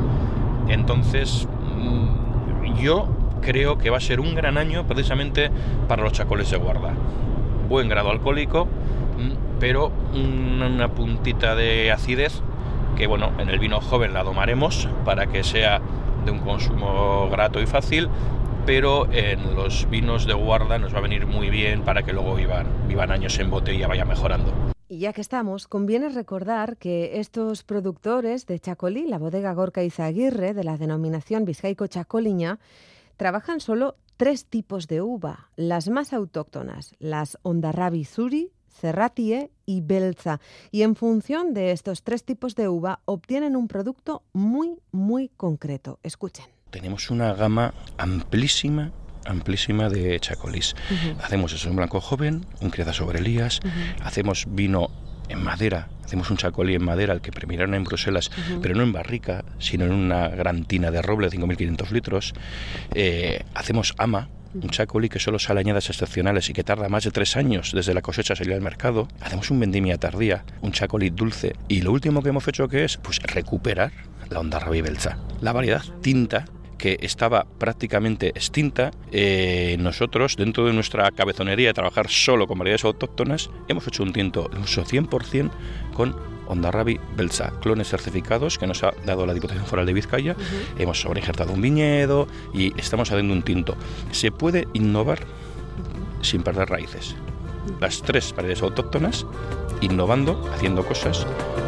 Entonces, 0.69 1.49
mm, 1.77 2.77
yo 2.81 3.09
creo 3.41 3.79
que 3.79 3.91
va 3.91 3.97
a 3.97 4.01
ser 4.01 4.21
un 4.21 4.37
gran 4.37 4.59
año 4.59 4.87
precisamente 4.87 5.51
para 5.89 6.05
los 6.05 6.13
chacoles 6.13 6.51
de 6.53 6.57
guarda. 6.57 6.93
Buen 7.69 7.89
grado 7.89 8.11
alcohólico, 8.11 8.69
pero 9.61 9.93
un- 10.15 10.61
una 10.63 10.89
puntita 10.89 11.55
de 11.55 11.93
acidez 11.93 12.41
que, 12.97 13.07
bueno, 13.07 13.33
en 13.39 13.49
el 13.49 13.59
vino 13.59 13.81
joven 13.81 14.13
la 14.13 14.23
domaremos 14.23 14.89
para 15.05 15.27
que 15.27 15.43
sea 15.45 15.81
de 16.25 16.31
un 16.31 16.41
consumo 16.41 17.29
grato 17.31 17.61
y 17.61 17.67
fácil, 17.67 18.09
pero 18.67 19.11
en 19.13 19.57
los 19.57 19.89
vinos 19.91 20.27
de 20.27 20.35
guarda 20.35 20.79
nos 20.79 20.95
va 20.95 20.99
a 20.99 21.03
venir 21.03 21.27
muy 21.27 21.51
bien 21.51 21.83
para 21.83 22.03
que 22.05 22.13
luego 22.13 22.35
vivan, 22.35 22.67
vivan 22.87 23.11
años 23.11 23.39
en 23.39 23.51
botella, 23.51 23.89
vaya 23.89 24.05
mejorando. 24.05 24.53
Y 24.89 24.99
ya 24.99 25.13
que 25.15 25.23
estamos, 25.23 25.67
conviene 25.69 26.11
recordar 26.11 26.77
que 26.77 27.19
estos 27.19 27.65
productores 27.65 28.47
de 28.47 28.61
Chacolí, 28.61 29.07
la 29.07 29.19
bodega 29.19 29.53
Gorka 29.55 29.83
Izaguirre, 29.83 30.53
de 30.53 30.65
la 30.65 30.77
denominación 30.77 31.45
Vizcaico 31.47 31.87
Chacoliña, 31.87 32.59
trabajan 33.17 33.61
solo 33.61 33.97
tres 34.19 34.45
tipos 34.45 34.87
de 34.89 35.01
uva, 35.01 35.49
las 35.57 35.89
más 35.89 36.13
autóctonas, 36.13 36.95
las 36.99 37.39
Ondarrabi 37.43 38.05
Zuri, 38.05 38.51
Cerratie 38.73 39.51
y 39.67 39.81
Belza. 39.81 40.41
Y 40.71 40.83
en 40.83 40.97
función 40.97 41.55
de 41.55 41.73
estos 41.73 42.03
tres 42.03 42.25
tipos 42.25 42.55
de 42.55 42.69
uva 42.69 43.01
obtienen 43.05 43.57
un 43.57 43.69
producto 43.69 44.23
muy, 44.33 44.79
muy 44.91 45.29
concreto. 45.29 45.99
Escuchen. 46.03 46.47
Tenemos 46.71 47.11
una 47.11 47.35
gama 47.35 47.75
amplísima 47.99 48.93
amplísima 49.25 49.89
de 49.89 50.19
chacolís. 50.19 50.75
Hacemos 51.23 51.53
eso 51.53 51.69
en 51.69 51.77
blanco 51.77 52.01
joven, 52.01 52.45
un 52.61 52.71
criada 52.71 52.93
sobre 52.93 53.21
Elías, 53.21 53.61
hacemos 54.03 54.47
vino 54.49 54.91
en 55.29 55.43
madera, 55.43 55.89
hacemos 56.05 56.31
un 56.31 56.37
chacolí 56.37 56.75
en 56.75 56.85
madera, 56.85 57.15
el 57.15 57.21
que 57.21 57.33
premiaron 57.33 57.75
en 57.75 57.85
Bruselas, 57.85 58.31
pero 58.61 58.75
no 58.75 58.83
en 58.83 58.93
barrica, 58.93 59.45
sino 59.59 59.85
en 59.85 59.93
una 59.93 60.29
gran 60.29 60.65
tina 60.65 60.91
de 60.91 61.03
roble 61.03 61.29
de 61.29 61.39
5.500 61.39 61.91
litros. 61.91 62.35
Eh, 62.95 63.45
hacemos 63.55 63.95
ama, 63.99 64.29
un 64.55 64.71
chacolí 64.71 65.09
que 65.09 65.19
solo 65.19 65.39
sale 65.39 65.61
añadas 65.61 65.89
excepcionales 65.91 66.49
y 66.51 66.53
que 66.53 66.65
tarda 66.65 66.89
más 66.89 67.05
de 67.05 67.11
tres 67.11 67.37
años 67.37 67.73
desde 67.73 67.95
la 67.95 68.03
cosecha 68.03 68.35
a 68.35 68.37
salir 68.37 68.55
al 68.55 68.61
mercado. 68.61 69.09
Hacemos 69.21 69.51
un 69.51 69.61
vendimia 69.61 69.99
tardía, 69.99 70.45
un 70.61 70.73
chacolí 70.73 71.11
dulce. 71.11 71.55
Y 71.69 71.83
lo 71.83 71.93
último 71.93 72.23
que 72.23 72.31
hemos 72.31 72.47
hecho 72.49 72.69
que 72.69 72.85
es 72.85 72.97
pues 72.97 73.19
recuperar 73.21 73.93
la 74.31 74.41
onda 74.41 74.59
Belza. 74.59 75.19
La 75.41 75.53
variedad 75.53 75.83
tinta 76.01 76.47
que 76.79 76.99
estaba 77.01 77.47
prácticamente 77.59 78.31
extinta, 78.31 78.91
eh, 79.13 79.77
nosotros, 79.79 80.37
dentro 80.37 80.67
de 80.67 80.73
nuestra 80.73 81.09
cabezonería 81.13 81.69
de 81.69 81.75
trabajar 81.75 82.09
solo 82.09 82.49
con 82.49 82.59
variedades 82.59 82.85
autóctonas, 82.85 83.51
hemos 83.69 83.87
hecho 83.87 84.03
un 84.03 84.13
tinto 84.13 84.51
de 84.53 84.59
uso 84.59 84.85
100% 84.85 85.51
con 85.95 86.32
Ondarrabi 86.47 87.01
Belsa, 87.17 87.53
clones 87.61 87.89
certificados 87.89 88.59
que 88.59 88.67
nos 88.67 88.83
ha 88.83 88.93
dado 89.05 89.27
la 89.27 89.35
Diputación 89.35 89.67
Foral 89.67 89.87
de 89.87 89.93
Vizcaya. 89.93 90.37
Hemos 90.79 91.01
sobreinjertado 91.01 91.53
un 91.53 91.61
viñedo 91.61 92.27
y 92.53 92.79
estamos 92.79 93.11
haciendo 93.11 93.33
un 93.33 93.43
tinto. 93.43 93.77
Se 94.11 94.31
puede 94.31 94.69
innovar 94.73 95.21
sin 96.23 96.43
perder 96.43 96.69
raíces. 96.69 97.17
Las 97.81 98.03
tres 98.03 98.33
variedades 98.35 98.63
autóctonas, 98.63 99.27
innovando, 99.81 100.49
haciendo 100.55 100.85
cosas, 100.85 101.27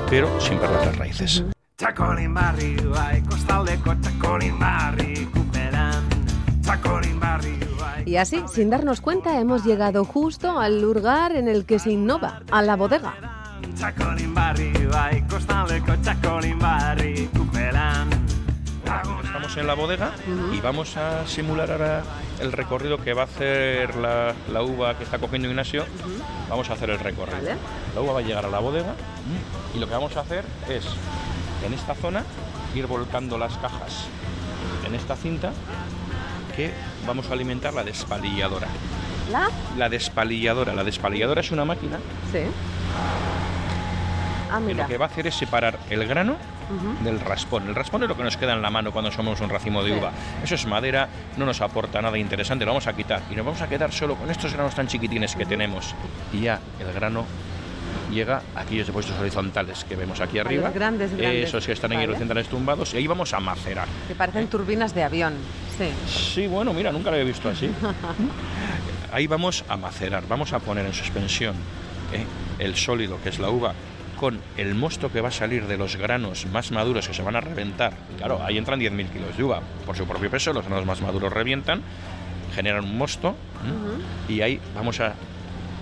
pero 0.09 0.41
sin 0.41 0.59
perder 0.59 0.87
las 0.87 0.97
raíces. 0.97 1.45
Txakolin 1.77 2.33
barri 2.33 2.77
bai, 2.87 3.21
kostaldeko 3.27 3.97
txakolin 3.99 4.61
barri 4.61 5.25
kuperan 5.35 6.05
Txakolin 6.63 7.19
barri 7.19 7.59
bai 7.81 8.05
Y 8.07 8.17
así, 8.17 8.45
sin 8.47 8.71
darnos 8.71 9.01
cuenta, 9.01 9.41
hemos 9.41 9.65
llegado 9.65 10.05
justo 10.05 10.61
al 10.61 10.81
lugar 10.81 11.35
en 11.35 11.49
el 11.49 11.67
que 11.67 11.81
se 11.81 11.91
innova, 11.91 12.43
a 12.53 12.63
la 12.63 12.77
bodega. 12.77 13.34
Txakolin 13.75 14.35
barri 14.35 14.71
bai, 14.87 15.25
kostaldeko 15.29 15.97
txakolin 16.03 16.59
barri 16.59 17.29
Estamos 19.25 19.57
en 19.57 19.67
la 19.67 19.75
bodega 19.75 20.13
y 20.53 20.61
vamos 20.61 20.97
a 20.97 21.27
simular 21.27 21.71
ahora 21.73 22.03
el 22.41 22.53
recorrido 22.53 22.99
que 22.99 23.13
va 23.15 23.23
a 23.23 23.25
hacer 23.25 23.97
la, 23.97 24.35
la 24.53 24.63
uva 24.63 24.97
que 24.97 25.05
está 25.05 25.19
cogiendo 25.19 25.49
Ignacio. 25.49 25.85
Vamos 26.49 26.71
a 26.71 26.75
hacer 26.75 26.91
el 26.91 26.99
recorrido. 26.99 27.39
Vale. 27.39 27.57
La 27.95 28.01
uva 28.01 28.13
va 28.13 28.19
a 28.21 28.23
llegar 28.23 28.47
a 28.47 28.49
la 28.49 28.61
bodega 28.61 28.95
y 29.75 29.79
lo 29.79 29.87
que 29.87 29.95
vamos 29.95 30.17
a 30.17 30.21
hacer 30.21 30.45
es, 30.69 30.85
en 31.67 31.75
esta 31.75 31.95
zona, 31.95 32.23
ir 32.75 32.87
volcando 32.87 33.37
las 33.37 33.57
cajas 33.59 34.07
en 34.87 34.95
esta 34.95 35.17
cinta 35.17 35.53
que 36.55 36.71
vamos 37.07 37.29
a 37.31 37.33
alimentar 37.33 37.75
la 37.75 37.83
despalilladora. 37.83 38.69
¿La? 39.33 39.49
La 39.77 39.89
despalilladora. 39.89 40.75
La 40.75 40.85
despalilladora 40.85 41.41
es 41.41 41.51
una 41.51 41.65
máquina 41.65 41.99
Sí. 42.31 42.45
Ah, 44.57 44.61
que 44.67 44.75
lo 44.75 44.87
que 44.87 44.99
va 44.99 45.07
a 45.07 45.09
hacer 45.09 45.27
es 45.27 45.35
separar 45.35 45.79
el 45.91 46.07
grano 46.07 46.37
del 47.03 47.21
raspón. 47.21 47.69
El 47.69 47.75
raspón 47.75 48.03
es 48.05 48.09
lo 48.09 48.17
que 48.17 48.23
nos 48.23 48.37
queda 48.37 48.53
en 48.55 48.63
la 48.63 48.71
mano 48.71 48.91
cuando 48.93 49.11
somos 49.11 49.41
un 49.41 49.51
racimo 49.51 49.83
de 49.83 49.93
Sí. 49.93 49.99
uva. 49.99 50.13
Eso 50.43 50.55
es 50.55 50.67
madera, 50.67 51.09
no 51.37 51.45
nos 51.45 51.61
aporta 51.61 52.01
nada 52.01 52.17
interesante, 52.19 52.65
lo 52.65 52.71
vamos 52.73 52.87
a 52.87 52.93
quitar. 52.95 53.21
Y 53.31 53.35
nos 53.35 53.45
vamos 53.45 53.61
a 53.63 53.69
quedar 53.69 53.93
solo 53.93 54.15
con 54.17 54.31
estos 54.31 54.53
granos 54.55 54.75
tan 54.75 54.87
chiquitines 54.87 55.37
que 55.37 55.45
tenemos. 55.47 55.95
Y 56.33 56.41
ya 56.43 56.59
el 56.81 56.93
grano 56.93 57.25
llega 58.11 58.43
a 58.55 58.61
aquellos 58.61 58.87
depósitos 58.87 59.19
horizontales 59.19 59.85
que 59.85 59.97
vemos 59.97 60.21
aquí 60.21 60.37
los 60.39 60.47
arriba. 60.47 60.71
grandes, 60.71 61.17
grandes. 61.17 61.49
Esos 61.49 61.67
que 61.67 61.73
están 61.73 61.93
en 61.93 61.99
Vale. 61.99 62.09
horizontales 62.11 62.49
tumbados. 62.49 62.95
Y 62.95 62.99
ahí 62.99 63.07
vamos 63.07 63.33
a 63.35 63.41
macerar. 63.41 63.89
Que 64.09 64.15
parecen 64.15 64.47
turbinas 64.49 64.95
de 64.95 65.03
avión. 65.03 65.35
Sí. 65.77 65.91
Sí, 66.07 66.47
bueno, 66.47 66.73
mira, 66.73 66.93
nunca 66.93 67.11
lo 67.11 67.17
había 67.17 67.27
visto 67.27 67.49
así. 67.49 67.69
Ahí 69.13 69.27
vamos 69.29 69.65
a 69.69 69.77
macerar, 69.77 70.25
vamos 70.29 70.53
a 70.53 70.59
poner 70.59 70.85
en 70.87 70.93
suspensión 70.93 71.55
eh, 72.13 72.25
el 72.59 72.75
sólido, 72.77 73.19
que 73.23 73.29
es 73.29 73.39
la 73.39 73.49
uva, 73.51 73.73
con 74.25 74.41
el 74.57 74.75
mosto 74.75 75.13
que 75.13 75.21
va 75.21 75.29
a 75.29 75.31
salir 75.31 75.67
de 75.67 75.77
los 75.77 75.97
granos 75.97 76.47
más 76.47 76.71
maduros 76.71 77.07
que 77.07 77.13
se 77.13 77.21
van 77.21 77.37
a 77.37 77.43
reventar. 77.43 77.93
Claro, 78.17 78.41
ahí 78.43 78.57
entran 78.57 78.81
10.000 78.81 79.11
kilos 79.11 79.37
de 79.37 79.45
uva. 79.45 79.61
Por 79.85 79.99
su 79.99 80.07
propio 80.07 80.31
peso, 80.31 80.55
los 80.55 80.65
granos 80.65 80.87
más 80.87 81.03
maduros 81.03 81.31
revientan, 81.31 81.83
generan 82.55 82.85
un 82.85 82.97
mosto 82.97 83.37
y 84.27 84.41
ahí 84.41 84.59
vamos 84.75 85.01
a, 85.01 85.13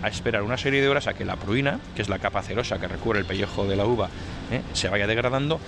a 0.02 0.08
esperar 0.08 0.42
una 0.42 0.58
serie 0.58 0.82
de 0.82 0.88
horas 0.88 1.06
a 1.06 1.14
que 1.14 1.24
la 1.24 1.36
pruina, 1.36 1.78
que 1.94 2.02
es 2.02 2.08
la 2.08 2.18
capa 2.18 2.42
cerosa 2.42 2.80
que 2.80 2.88
recubre 2.88 3.20
el 3.20 3.26
pellejo 3.26 3.64
de 3.68 3.76
la 3.76 3.86
uva, 3.86 4.08
¿eh? 4.50 4.62
se 4.72 4.88
vaya 4.88 5.06
degradando 5.06 5.60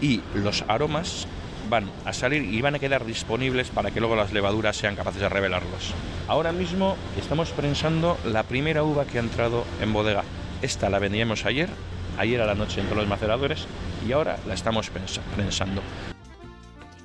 y 0.00 0.20
los 0.34 0.64
aromas 0.66 1.28
van 1.70 1.88
a 2.04 2.12
salir 2.12 2.42
y 2.42 2.60
van 2.60 2.74
a 2.74 2.80
quedar 2.80 3.04
disponibles 3.04 3.68
para 3.68 3.92
que 3.92 4.00
luego 4.00 4.16
las 4.16 4.32
levaduras 4.32 4.76
sean 4.76 4.96
capaces 4.96 5.20
de 5.20 5.28
revelarlos. 5.28 5.94
Ahora 6.26 6.50
mismo 6.50 6.96
estamos 7.16 7.50
prensando 7.50 8.18
la 8.24 8.42
primera 8.42 8.82
uva 8.82 9.04
que 9.04 9.18
ha 9.18 9.22
entrado 9.22 9.64
en 9.80 9.92
bodega. 9.92 10.24
Esta 10.62 10.90
la 10.90 10.98
vendíamos 10.98 11.44
ayer 11.44 11.68
ayer 12.18 12.40
a 12.40 12.46
la 12.46 12.54
noche 12.54 12.80
en 12.80 12.86
todos 12.86 12.98
los 12.98 13.08
maceradores 13.08 13.66
y 14.06 14.12
ahora 14.12 14.38
la 14.46 14.54
estamos 14.54 14.90
pensando. 15.36 15.82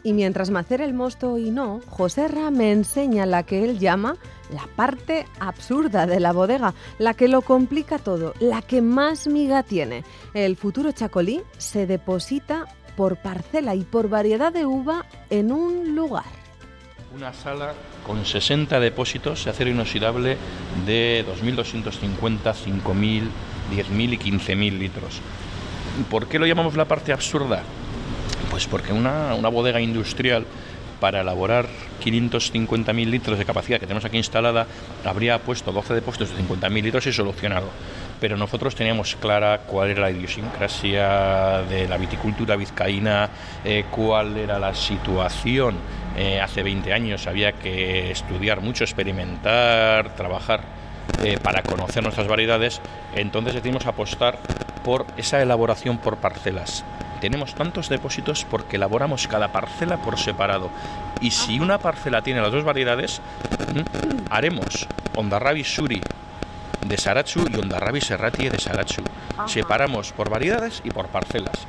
Y 0.06 0.12
mientras 0.12 0.50
macera 0.50 0.84
el 0.84 0.94
mosto 0.94 1.38
y 1.38 1.50
no, 1.50 1.80
José 1.88 2.28
Ra 2.28 2.52
me 2.52 2.74
enseña 2.74 3.26
la 3.26 3.44
que 3.44 3.64
él 3.64 3.80
llama 3.80 4.18
la 4.54 4.68
parte 4.76 5.26
absurda 5.40 6.06
de 6.06 6.20
la 6.20 6.34
bodega, 6.34 6.74
la 7.00 7.14
que 7.14 7.30
lo 7.30 7.42
complica 7.42 8.00
todo, 8.00 8.34
la 8.42 8.62
que 8.62 8.82
más 8.82 9.28
miga 9.28 9.64
tiene. 9.64 10.04
El 10.34 10.58
futuro 10.58 10.92
chacolí 10.92 11.42
se 11.58 11.88
deposita 11.88 12.66
por 12.98 13.16
parcela 13.16 13.76
y 13.76 13.84
por 13.84 14.10
variedad 14.10 14.52
de 14.52 14.66
uva 14.66 15.06
en 15.30 15.54
un 15.54 15.96
lugar. 15.96 16.26
Una 17.16 17.32
sala 17.32 17.74
con 18.06 18.26
60 18.26 18.80
depósitos 18.80 19.46
de 19.46 19.52
acero 19.52 19.70
inoxidable 19.70 20.38
de 20.86 21.24
2.250, 21.26 22.54
5.000, 22.54 23.24
10.000 23.72 24.14
y 24.14 24.18
15.000 24.18 24.78
litros. 24.78 25.22
¿Por 26.10 26.28
qué 26.28 26.40
lo 26.40 26.46
llamamos 26.46 26.76
la 26.76 26.86
parte 26.86 27.14
absurda? 27.14 27.62
Pues 28.50 28.68
porque 28.68 28.94
una, 28.94 29.34
bodega 29.50 29.80
industrial 29.80 30.46
para 31.00 31.22
elaborar 31.22 31.68
550.000 32.04 33.06
litros 33.10 33.38
de 33.38 33.46
capacidad 33.46 33.80
que 33.80 33.86
tenemos 33.86 34.06
aquí 34.06 34.18
instalada, 34.18 34.66
habría 35.04 35.40
puesto 35.40 35.72
12 35.72 35.94
depósitos 35.96 36.36
de 36.36 36.44
50.000 36.44 36.82
litros 36.82 37.06
y 37.08 37.14
solucionado. 37.14 37.68
Pero 38.22 38.38
nosotros 38.38 38.74
teníamos 38.74 39.16
clara 39.18 39.62
cuál 39.68 39.90
era 39.90 40.02
la 40.02 40.12
idiosincrasia 40.12 41.64
de 41.70 41.88
la 41.88 41.98
viticultura 41.98 42.56
vizcaína, 42.56 43.30
eh, 43.66 43.86
cuál 43.92 44.38
era 44.38 44.60
la 44.60 44.74
situación. 44.74 45.76
Eh, 46.16 46.40
hace 46.40 46.64
20 46.64 46.94
años 46.94 47.28
había 47.28 47.54
que 47.54 48.12
estudiar 48.12 48.62
mucho, 48.62 48.84
experimentar, 48.84 50.16
trabajar 50.16 50.83
eh, 51.24 51.38
para 51.42 51.64
conocer 51.64 52.04
nuestras 52.04 52.28
variedades. 52.28 52.82
Entonces 53.16 53.54
decidimos 53.54 53.86
apostar 53.86 54.40
por 54.84 55.06
esa 55.18 55.42
elaboración 55.42 55.98
por 55.98 56.18
parcelas 56.18 56.84
tenemos 57.24 57.56
tantos 57.56 57.88
depósitos 57.88 58.44
porque 58.44 58.76
elaboramos 58.76 59.30
cada 59.30 59.54
parcela 59.54 59.96
por 59.96 60.20
separado. 60.20 60.70
Y 61.22 61.32
si 61.32 61.58
una 61.58 61.78
parcela 61.78 62.22
tiene 62.22 62.42
las 62.42 62.52
dos 62.52 62.66
variedades, 62.66 63.22
haremos 64.30 64.90
Ondarrabi 65.16 65.64
Suri 65.64 66.02
de 66.86 66.98
Sarachu 66.98 67.46
y 67.50 67.56
Ondarrabi 67.56 68.02
Serrati 68.02 68.50
de 68.50 68.60
Sarachu. 68.60 69.04
Separamos 69.48 70.12
por 70.12 70.30
variedades 70.30 70.82
y 70.84 70.92
por 70.92 71.08
parcelas. 71.08 71.66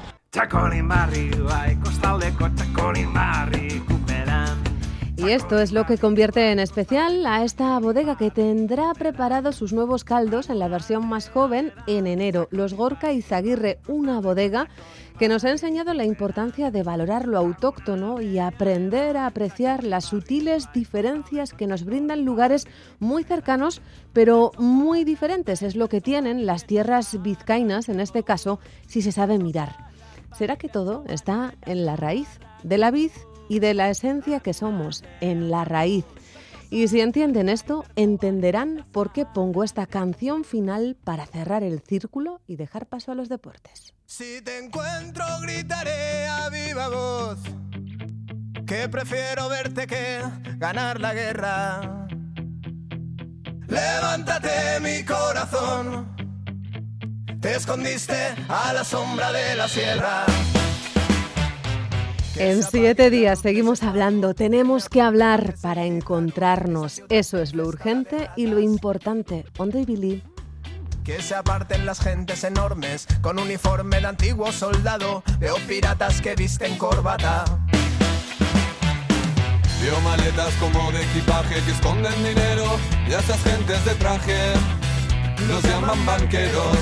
Y 5.17 5.31
esto 5.31 5.61
es 5.61 5.71
lo 5.71 5.87
que 5.87 5.97
convierte 5.97 6.51
en 6.51 6.59
especial 6.59 7.25
a 7.25 7.45
esta 7.45 7.79
bodega 7.79 8.17
que 8.17 8.33
tendrá 8.33 8.93
preparados 8.95 9.55
sus 9.55 9.73
nuevos 9.73 10.03
caldos 10.03 10.51
en 10.51 10.59
la 10.59 10.67
versión 10.67 11.07
más 11.07 11.31
joven 11.31 11.73
en 11.87 12.09
enero. 12.09 12.49
Los 12.51 12.75
Gorka 12.75 13.13
y 13.13 13.23
Zaguirre, 13.23 13.79
una 13.87 14.21
bodega 14.21 14.69
que 15.17 15.29
nos 15.29 15.45
ha 15.45 15.51
enseñado 15.51 15.95
la 15.95 16.05
importancia 16.05 16.73
de 16.73 16.83
valorar 16.83 17.29
lo 17.29 17.39
autóctono 17.39 18.21
y 18.21 18.41
aprender 18.41 19.17
a 19.17 19.27
apreciar 19.27 19.85
las 19.85 20.07
sutiles 20.07 20.69
diferencias 20.75 21.53
que 21.53 21.69
nos 21.69 21.85
brindan 21.85 22.25
lugares 22.25 22.67
muy 22.99 23.23
cercanos, 23.23 23.83
pero 24.13 24.51
muy 24.59 25.05
diferentes. 25.05 25.63
Es 25.63 25.77
lo 25.77 25.89
que 25.89 26.01
tienen 26.01 26.45
las 26.45 26.67
tierras 26.67 27.23
vizcaínas, 27.23 27.89
en 27.89 28.01
este 28.01 28.25
caso, 28.25 28.59
si 28.89 29.01
se 29.01 29.13
sabe 29.13 29.39
mirar. 29.39 29.77
¿Será 30.37 30.57
que 30.57 30.69
todo 30.69 31.05
está 31.07 31.55
en 31.63 31.87
la 31.87 31.95
raíz 31.95 32.41
de 32.65 32.79
la 32.79 32.91
vid 32.91 33.13
y 33.49 33.59
de 33.59 33.75
la 33.75 33.91
esencia 33.91 34.41
que 34.41 34.55
somos, 34.55 35.05
en 35.21 35.51
la 35.51 35.65
raíz? 35.65 36.05
Y 36.71 36.89
si 36.89 37.01
entienden 37.01 37.49
esto, 37.49 37.85
entenderán 37.95 38.85
por 38.91 39.13
qué 39.13 39.25
pongo 39.27 39.63
esta 39.63 39.87
canción 39.87 40.45
final 40.45 40.97
para 41.05 41.27
cerrar 41.27 41.63
el 41.63 41.81
círculo 41.81 42.41
y 42.47 42.57
dejar 42.57 42.87
paso 42.87 43.13
a 43.13 43.15
los 43.15 43.29
deportes. 43.29 43.95
Si 44.07 44.43
te 44.43 44.59
encuentro 44.59 45.25
gritaré 45.41 46.27
a 46.27 46.49
viva 46.49 46.89
voz 46.89 47.39
que 48.67 48.89
prefiero 48.89 49.49
verte 49.49 49.87
que 49.87 50.21
ganar 50.57 51.01
la 51.01 51.15
guerra. 51.15 52.09
Levántate 53.69 54.81
mi 54.81 55.05
corazón, 55.05 56.17
te 57.41 57.57
escondiste 57.57 58.35
a 58.49 58.73
la 58.73 58.85
sombra 58.85 59.33
de 59.33 59.57
la 59.57 59.69
sierra. 59.69 60.27
En 62.37 62.65
siete 62.65 63.11
días 63.11 63.39
seguimos 63.41 63.85
hablando, 63.85 64.35
tenemos 64.35 64.89
que 64.89 65.01
hablar 65.01 65.55
para 65.63 65.85
encontrarnos. 65.85 67.03
Eso 67.09 67.39
es 67.39 67.55
lo 67.55 67.67
urgente 67.67 68.29
y 68.37 68.47
lo 68.47 68.59
importante. 68.59 69.45
On 69.59 69.71
Billy. 69.71 70.23
Que 71.05 71.23
se 71.23 71.35
aparten 71.35 71.87
las 71.87 72.01
gentes 72.01 72.43
enormes 72.43 73.07
con 73.21 73.39
uniforme 73.39 74.01
de 74.01 74.07
antiguo 74.07 74.51
soldado. 74.51 75.23
Veo 75.39 75.57
piratas 75.69 76.21
que 76.21 76.35
visten 76.35 76.77
corbata. 76.77 77.45
Veo 79.81 80.01
maletas 80.01 80.53
como 80.55 80.91
de 80.91 81.03
equipaje 81.03 81.63
que 81.63 81.71
esconden 81.71 82.25
dinero 82.25 82.65
y 83.09 83.13
a 83.13 83.21
esas 83.21 83.41
gentes 83.45 83.85
de 83.85 83.95
traje 83.95 84.55
los 85.47 85.63
llaman 85.63 86.05
banqueros. 86.05 86.79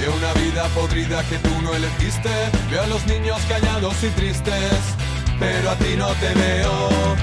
Veo 0.00 0.14
una 0.14 0.32
vida 0.34 0.64
podrida 0.74 1.22
que 1.24 1.38
tú 1.38 1.50
no 1.62 1.74
elegiste. 1.74 2.30
Veo 2.70 2.82
a 2.82 2.86
los 2.86 3.04
niños 3.06 3.40
callados 3.48 4.02
y 4.02 4.08
tristes, 4.10 4.78
pero 5.38 5.70
a 5.70 5.76
ti 5.76 5.94
no 5.96 6.08
te 6.14 6.34
veo. 6.34 7.16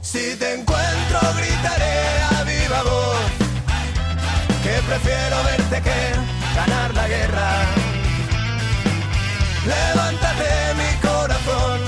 Si 0.00 0.36
te 0.36 0.54
encuentro 0.54 1.20
gritaré 1.36 2.22
a 2.36 2.44
viva 2.44 2.82
voz 2.82 3.42
que 4.62 4.74
prefiero 4.86 5.42
verte 5.44 5.80
que 5.80 5.98
ganar 6.54 6.94
la 6.94 7.08
guerra. 7.08 7.50
Levántate 9.66 10.50
mi 10.80 11.08
corazón, 11.08 11.80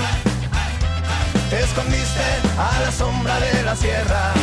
te 1.49 1.63
escondiste 1.63 2.27
a 2.57 2.79
la 2.79 2.91
sombra 2.91 3.39
de 3.39 3.63
la 3.63 3.75
sierra. 3.75 4.33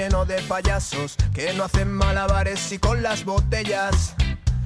Lleno 0.00 0.24
de 0.24 0.40
payasos 0.40 1.14
que 1.34 1.52
no 1.52 1.64
hacen 1.64 1.92
malabares 1.92 2.72
y 2.72 2.78
con 2.78 3.02
las 3.02 3.22
botellas 3.26 4.14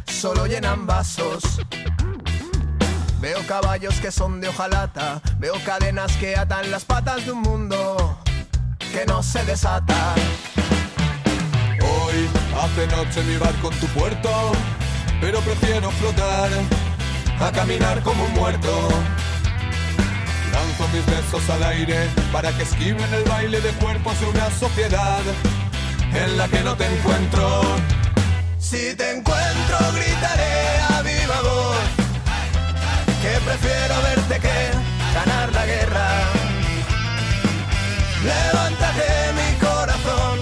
solo 0.07 0.47
llenan 0.47 0.87
vasos. 0.87 1.61
Veo 3.21 3.45
caballos 3.49 3.97
que 3.97 4.13
son 4.13 4.41
de 4.41 4.47
hojalata, 4.47 5.21
veo 5.41 5.55
cadenas 5.67 6.17
que 6.19 6.37
atan 6.37 6.71
las 6.71 6.85
patas 6.85 7.27
de 7.27 7.33
un 7.33 7.43
mundo 7.43 8.17
que 8.93 9.05
no 9.07 9.25
se 9.25 9.45
desata. 9.45 10.15
Hoy 11.81 12.29
hace 12.63 12.87
noche 12.87 13.25
mi 13.25 13.37
barco 13.37 13.73
en 13.73 13.81
tu 13.81 13.87
puerto, 13.89 14.53
pero 15.21 15.41
prefiero 15.41 15.91
flotar 15.91 16.51
a 17.41 17.51
caminar 17.51 18.01
como 18.05 18.25
un 18.25 18.35
muerto. 18.35 18.89
Lanzo 20.55 20.89
mis 20.93 21.07
besos 21.07 21.51
al 21.51 21.63
aire 21.65 22.09
para 22.33 22.53
que 22.53 22.63
esquiven 22.63 23.13
el 23.13 23.25
baile 23.25 23.61
de 23.61 23.71
cuerpos 23.73 24.19
de 24.21 24.27
una 24.27 24.49
sociedad 24.51 25.23
en 26.13 26.37
la 26.37 26.47
que 26.49 26.61
no 26.61 26.77
te 26.77 26.87
encuentro. 26.87 27.63
Si 28.59 28.95
te 28.95 29.17
encuentro 29.17 29.77
gritaré 29.95 30.79
a 30.95 31.03
viva 31.03 31.41
voz 31.43 32.05
que 33.23 33.41
prefiero 33.41 33.95
verte 34.03 34.39
que 34.39 34.57
ganar 35.15 35.53
la 35.53 35.67
guerra. 35.67 36.09
Levántate 38.23 39.09
mi 39.39 39.51
corazón, 39.59 40.39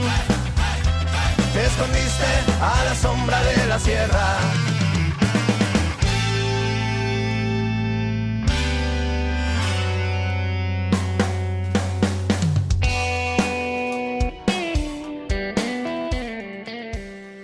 te 1.52 1.66
escondiste 1.66 2.30
a 2.60 2.84
la 2.84 2.94
sombra 2.94 3.42
de 3.44 3.66
la 3.66 3.78
sierra. 3.78 4.71